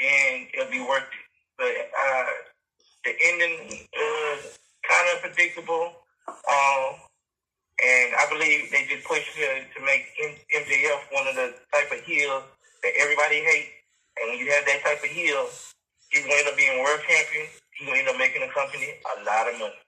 then 0.00 0.48
it'll 0.56 0.72
be 0.72 0.80
worth 0.80 1.04
it. 1.04 1.24
But 1.60 1.76
uh, 1.92 2.26
the 3.04 3.12
ending 3.28 3.86
uh 3.92 4.36
kind 4.88 5.06
of 5.12 5.20
predictable. 5.20 5.92
Um, 6.26 7.04
and 7.84 8.14
I 8.16 8.24
believe 8.30 8.70
they 8.70 8.86
just 8.88 9.04
pushed 9.04 9.28
to, 9.34 9.46
to 9.76 9.80
make 9.84 10.06
MJF 10.56 11.00
one 11.12 11.26
of 11.26 11.34
the 11.34 11.52
type 11.74 11.92
of 11.92 12.00
heels 12.04 12.44
that 12.82 12.92
everybody 12.98 13.44
hates. 13.44 13.76
And 14.16 14.30
when 14.30 14.38
you 14.38 14.50
have 14.52 14.64
that 14.64 14.80
type 14.84 15.02
of 15.02 15.10
heel, 15.10 15.48
he's 16.08 16.22
going 16.22 16.32
to 16.32 16.38
end 16.38 16.48
up 16.48 16.56
being 16.56 16.82
world 16.82 17.00
champion. 17.06 17.46
He's 17.76 17.88
going 17.88 17.98
to 17.98 18.08
end 18.08 18.08
up 18.08 18.18
making 18.18 18.40
the 18.46 18.52
company 18.54 18.94
a 19.04 19.24
lot 19.24 19.52
of 19.52 19.58
money. 19.58 19.80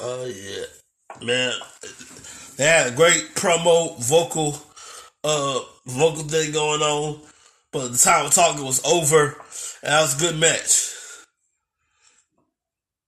Oh 0.00 0.26
yeah, 0.26 0.68
man. 1.22 1.52
They 2.56 2.64
had 2.64 2.92
a 2.92 2.96
great 2.96 3.34
promo 3.34 3.98
vocal, 3.98 4.60
uh, 5.24 5.60
vocal 5.86 6.24
thing 6.24 6.52
going 6.52 6.82
on, 6.82 7.20
but 7.72 7.88
the 7.88 7.98
time 7.98 8.26
of 8.26 8.34
talking 8.34 8.64
was 8.64 8.84
over, 8.84 9.36
and 9.82 9.92
that 9.92 10.00
was 10.02 10.16
a 10.16 10.20
good 10.20 10.38
match. 10.38 10.90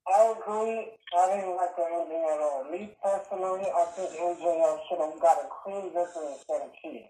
I 0.09 0.35
agree. 0.37 0.93
I 1.15 1.37
didn't 1.37 1.57
like 1.57 1.77
the 1.77 1.85
ending 1.85 2.25
at 2.33 2.41
all. 2.41 2.65
Me 2.71 2.91
personally, 3.03 3.69
I 3.69 3.85
think 3.95 4.11
MJF 4.11 4.79
should 4.88 4.99
have 4.99 5.21
got 5.21 5.37
a 5.45 5.49
clean 5.62 5.93
victory 5.93 6.33
instead 6.33 6.62
of 6.62 6.71
cheating. 6.81 7.09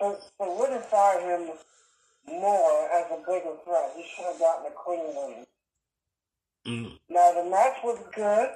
To 0.00 0.16
solidify 0.36 1.20
him 1.20 1.50
more 2.26 2.88
as 2.90 3.06
a 3.12 3.18
bigger 3.26 3.54
threat, 3.64 3.92
he 3.96 4.04
should 4.14 4.26
have 4.26 4.38
gotten 4.38 4.66
a 4.66 4.74
clean 4.74 5.06
win. 5.14 5.46
Mm. 6.66 6.98
Now 7.08 7.32
the 7.32 7.50
match 7.50 7.78
was 7.84 7.98
good, 8.14 8.50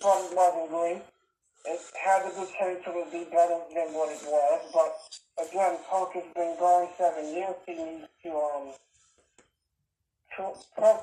wasn't 0.00 0.70
great. 0.70 1.02
It 1.64 1.80
had 1.94 2.26
the 2.26 2.30
potential 2.30 3.04
to 3.04 3.10
be 3.12 3.24
better 3.30 3.60
than 3.74 3.94
what 3.94 4.10
it 4.10 4.22
was, 4.26 4.60
but 4.74 5.46
again, 5.46 5.78
Punk 5.88 6.12
has 6.14 6.24
been 6.34 6.56
gone 6.58 6.88
seven 6.98 7.32
years. 7.32 7.54
He 7.66 7.74
needs 7.74 8.08
to 8.24 8.30
um, 8.30 8.72
to, 10.36 10.52
Punk 10.76 11.02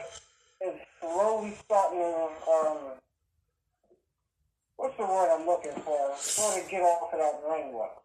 is 0.66 0.76
slowly 1.00 1.56
starting 1.64 2.00
to 2.00 2.52
um, 2.52 2.78
what's 4.76 4.98
the 4.98 5.04
word 5.04 5.34
I'm 5.34 5.46
looking 5.46 5.80
for? 5.84 6.12
Sort 6.18 6.62
of 6.62 6.70
get 6.70 6.82
off 6.82 7.14
of 7.14 7.20
that 7.20 7.72
work. 7.72 8.00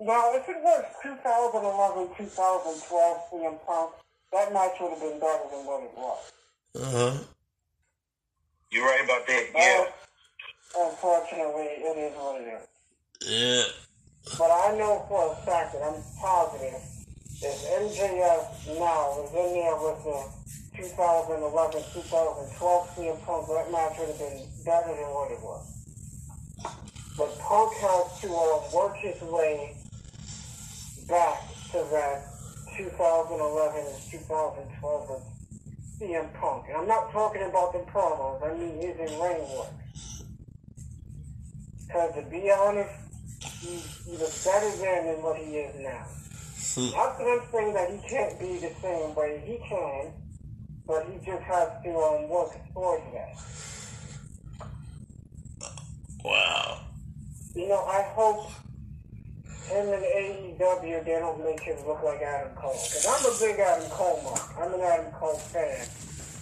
Now, 0.00 0.32
if 0.34 0.48
it 0.48 0.56
was 0.62 0.84
2011, 1.02 2.16
2012 2.16 3.18
CM 3.32 3.66
Punk, 3.66 3.92
that 4.32 4.52
match 4.52 4.72
would 4.80 4.92
have 4.92 5.00
been 5.00 5.20
better 5.20 5.44
than 5.52 5.66
what 5.66 5.82
it 5.82 5.92
was. 5.94 6.32
Uh 6.74 6.90
huh. 6.90 7.18
You're 8.70 8.86
right 8.86 9.04
about 9.04 9.26
that. 9.26 9.46
Yeah. 9.54 9.84
But, 10.72 10.90
unfortunately, 10.90 11.68
it 11.82 11.98
is 11.98 12.16
what 12.16 12.40
it 12.40 12.46
is. 12.46 12.68
Yeah. 13.26 13.64
But 14.38 14.50
I 14.50 14.78
know 14.78 15.04
for 15.08 15.32
a 15.32 15.34
fact 15.44 15.72
that 15.72 15.82
I'm 15.82 16.00
positive 16.20 16.80
if 17.42 17.56
MJF 17.66 18.78
now 18.78 19.16
was 19.16 19.32
in 19.32 19.48
there 19.56 19.74
with 19.80 20.04
the 20.04 20.20
2011, 20.76 21.82
2012 21.92 22.88
CM 22.94 23.16
Punk, 23.24 23.48
that 23.48 23.72
match 23.72 23.96
would 23.98 24.08
have 24.08 24.18
been 24.18 24.46
better 24.64 24.92
than 24.94 25.08
what 25.08 25.32
it 25.32 25.40
was. 25.40 25.64
But 27.16 27.38
Punk 27.40 27.72
has 27.80 28.20
to 28.20 28.28
uh, 28.28 28.60
work 28.76 28.96
his 28.96 29.20
way 29.22 29.74
back 31.08 31.42
to 31.72 31.82
that 31.90 32.28
2011 32.76 33.88
and 33.88 34.02
2012 34.10 35.10
with 35.10 35.29
CM 36.00 36.32
Punk. 36.34 36.64
And 36.68 36.76
I'm 36.78 36.88
not 36.88 37.12
talking 37.12 37.42
about 37.42 37.72
the 37.72 37.80
promos, 37.90 38.42
I 38.42 38.56
mean 38.56 38.76
his 38.76 38.96
in-ring 38.96 39.42
work. 39.56 39.68
Because 41.86 42.14
to 42.14 42.22
be 42.22 42.50
honest, 42.50 42.90
he's, 43.60 44.04
he 44.06 44.12
was 44.12 44.44
better 44.44 44.70
then 44.78 45.06
than 45.06 45.22
what 45.22 45.36
he 45.36 45.58
is 45.58 45.74
now. 45.80 46.06
Not 46.96 47.18
that 47.18 47.26
I'm 47.26 47.42
saying 47.52 47.74
that 47.74 47.90
he 47.90 48.08
can't 48.08 48.38
be 48.38 48.58
the 48.58 48.72
same 48.80 49.14
way. 49.14 49.42
He 49.44 49.58
can, 49.68 50.12
but 50.86 51.04
he 51.06 51.18
just 51.26 51.42
has 51.42 51.68
to 51.84 51.90
um, 51.90 52.28
work 52.28 52.52
towards 52.72 53.02
that. 53.12 53.34
Wow. 56.24 56.80
You 57.54 57.68
know, 57.68 57.84
I 57.84 58.02
hope 58.14 58.52
and 59.72 60.58
AEW, 60.58 61.04
they 61.04 61.18
don't 61.18 61.44
make 61.44 61.60
him 61.60 61.76
look 61.86 62.02
like 62.02 62.22
Adam 62.22 62.54
Cole. 62.54 62.72
Because 62.72 63.06
I'm 63.06 63.24
a 63.24 63.38
big 63.38 63.60
Adam 63.60 63.88
Cole 63.90 64.20
mark. 64.24 64.40
I'm 64.58 64.74
an 64.74 64.80
Adam 64.80 65.12
Cole 65.12 65.34
fan. 65.34 65.86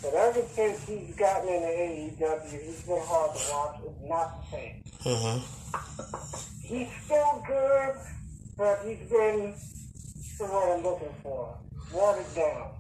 But 0.02 0.14
ever 0.14 0.42
since 0.54 0.86
he's 0.86 1.16
gotten 1.16 1.48
into 1.48 1.66
AEW, 1.66 2.50
he's 2.50 2.82
been 2.82 3.02
hard 3.02 3.36
to 3.36 3.52
watch. 3.52 3.80
It's 3.84 4.08
not 4.08 4.40
the 4.40 4.56
same. 4.56 4.82
Huh. 5.02 5.40
He's 6.62 6.88
still 7.04 7.44
good, 7.46 7.94
but 8.56 8.80
he's 8.84 9.08
been 9.10 9.54
to 10.38 10.44
what 10.44 10.78
I'm 10.78 10.84
looking 10.84 11.14
for. 11.22 11.58
Watered 11.92 12.34
down. 12.34 12.70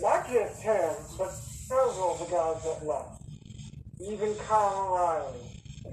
Not 0.00 0.28
just 0.28 0.62
him, 0.62 0.94
but 1.16 1.30
several 1.30 2.12
of 2.12 2.18
the 2.18 2.24
guys 2.26 2.62
that 2.64 2.86
left. 2.86 3.22
Even 4.00 4.34
Kyle 4.46 4.92
O'Reilly, 4.92 5.47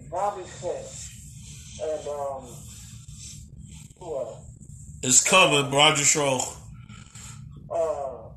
Bobby 0.10 0.44
Fish, 0.44 1.80
and 1.82 2.08
um, 2.08 2.48
who 4.00 4.16
else? 4.16 4.46
It's 5.04 5.24
coming, 5.28 5.72
Roderick 5.72 6.06
Strong. 6.06 6.42
Uh, 7.70 8.30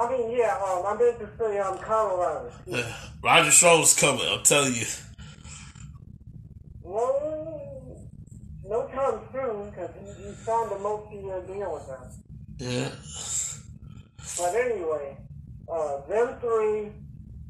I 0.00 0.10
mean, 0.10 0.30
yeah, 0.30 0.56
um, 0.56 0.86
I 0.86 0.96
meant 0.98 1.18
to 1.18 1.28
say 1.38 1.58
um, 1.58 1.78
O'Reilly. 1.78 2.50
Yeah. 2.66 2.92
Roderick 3.22 3.52
Strong's 3.52 3.98
coming. 3.98 4.26
I'm 4.28 4.42
telling 4.42 4.74
you. 4.74 4.86
Well, 6.82 7.98
no 8.64 8.86
time 8.88 9.20
soon, 9.32 9.70
because 9.70 9.90
he, 9.94 10.22
he 10.22 10.34
signed 10.34 10.72
a 10.72 10.78
multi-year 10.78 11.42
deal 11.42 11.72
with 11.72 11.86
them. 11.86 12.10
Yeah. 12.58 12.90
But 14.38 14.54
anyway, 14.54 15.16
uh, 15.70 16.00
them 16.06 16.38
three 16.40 16.92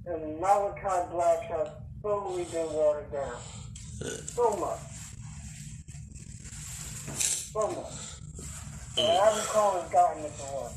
and 0.07 0.41
Malakai 0.41 1.11
Black 1.11 1.43
have 1.45 1.73
slowly 2.01 2.45
been 2.45 2.73
watered 2.73 3.13
down. 3.13 3.37
So 4.27 4.51
much. 4.57 4.79
So 7.53 7.69
much. 7.69 8.09
And 8.99 9.07
Adam 9.07 9.45
Cole 9.47 9.81
has 9.81 9.91
gotten 9.93 10.25
it 10.25 10.33
work. 10.53 10.73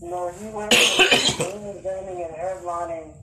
You 0.00 0.10
know, 0.10 0.28
he 0.38 0.46
went 0.50 0.74
from 0.74 1.38
main 1.46 1.76
eventing 1.76 2.26
and 2.26 2.34
headlining 2.36 3.14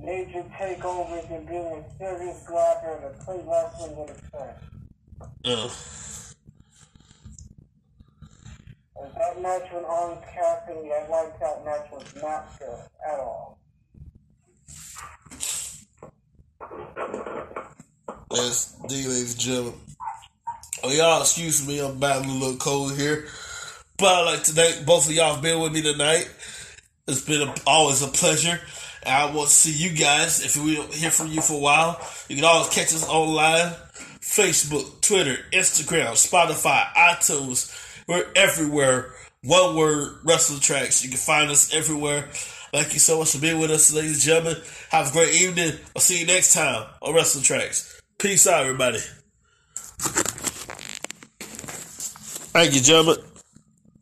major 0.00 0.42
takeovers 0.58 1.30
and 1.30 1.46
being 1.46 1.66
a 1.66 1.84
serious 1.98 2.42
grabber 2.46 3.00
to 3.02 3.24
play 3.24 3.40
wrestling 3.46 3.96
with 3.96 4.10
a 4.10 4.14
friend. 4.30 4.58
Uh, 5.44 5.68
And 8.96 9.12
that 9.16 9.42
match 9.42 9.70
with 9.72 9.84
Orange 9.84 10.24
Cassidy, 10.32 10.90
I 10.92 11.06
liked 11.08 11.38
that 11.40 11.64
match 11.64 11.90
was 11.92 12.14
not 12.22 12.58
good 12.58 12.78
at 13.06 13.18
all. 13.20 13.58
That's 18.30 18.72
D, 18.88 19.06
ladies 19.06 19.32
and 19.32 19.40
gentlemen. 19.40 19.74
Oh, 20.82 20.90
y'all, 20.90 21.20
excuse 21.22 21.66
me. 21.66 21.80
I'm 21.80 21.98
battling 21.98 22.30
a 22.30 22.34
little 22.34 22.56
cold 22.56 22.96
here. 22.96 23.26
But 23.96 24.06
I'd 24.06 24.24
like 24.32 24.42
to 24.44 24.52
thank 24.52 24.84
both 24.84 25.08
of 25.08 25.14
y'all 25.14 25.36
for 25.36 25.42
being 25.42 25.60
with 25.62 25.72
me 25.72 25.82
tonight. 25.82 26.28
It's 27.06 27.24
been 27.24 27.48
a, 27.48 27.54
always 27.66 28.02
a 28.02 28.08
pleasure. 28.08 28.60
And 29.02 29.14
I 29.14 29.34
want 29.34 29.48
to 29.48 29.54
see 29.54 29.72
you 29.72 29.96
guys. 29.96 30.44
If 30.44 30.56
we 30.56 30.76
don't 30.76 30.92
hear 30.92 31.10
from 31.10 31.28
you 31.28 31.40
for 31.40 31.54
a 31.54 31.58
while, 31.58 32.00
you 32.28 32.36
can 32.36 32.44
always 32.44 32.68
catch 32.68 32.92
us 32.94 33.08
online 33.08 33.72
Facebook, 34.20 35.00
Twitter, 35.00 35.36
Instagram, 35.52 36.12
Spotify, 36.12 36.86
iTunes. 36.94 37.72
We're 38.08 38.26
everywhere. 38.34 39.12
One 39.42 39.76
word, 39.76 40.18
Wrestling 40.24 40.60
Tracks. 40.60 41.04
You 41.04 41.10
can 41.10 41.18
find 41.18 41.50
us 41.50 41.72
everywhere. 41.72 42.30
Thank 42.74 42.92
you 42.92 42.98
so 42.98 43.20
much 43.20 43.30
for 43.30 43.38
being 43.38 43.60
with 43.60 43.70
us, 43.70 43.92
ladies 43.92 44.14
and 44.14 44.20
gentlemen. 44.20 44.60
Have 44.90 45.10
a 45.10 45.12
great 45.12 45.40
evening. 45.40 45.78
I'll 45.94 46.02
see 46.02 46.18
you 46.18 46.26
next 46.26 46.54
time 46.54 46.88
on 47.00 47.14
Wrestling 47.14 47.44
Tracks. 47.44 48.02
Peace 48.18 48.48
out, 48.48 48.64
everybody. 48.64 48.98
Thank 52.50 52.74
you, 52.74 52.80
gentlemen. 52.80 53.33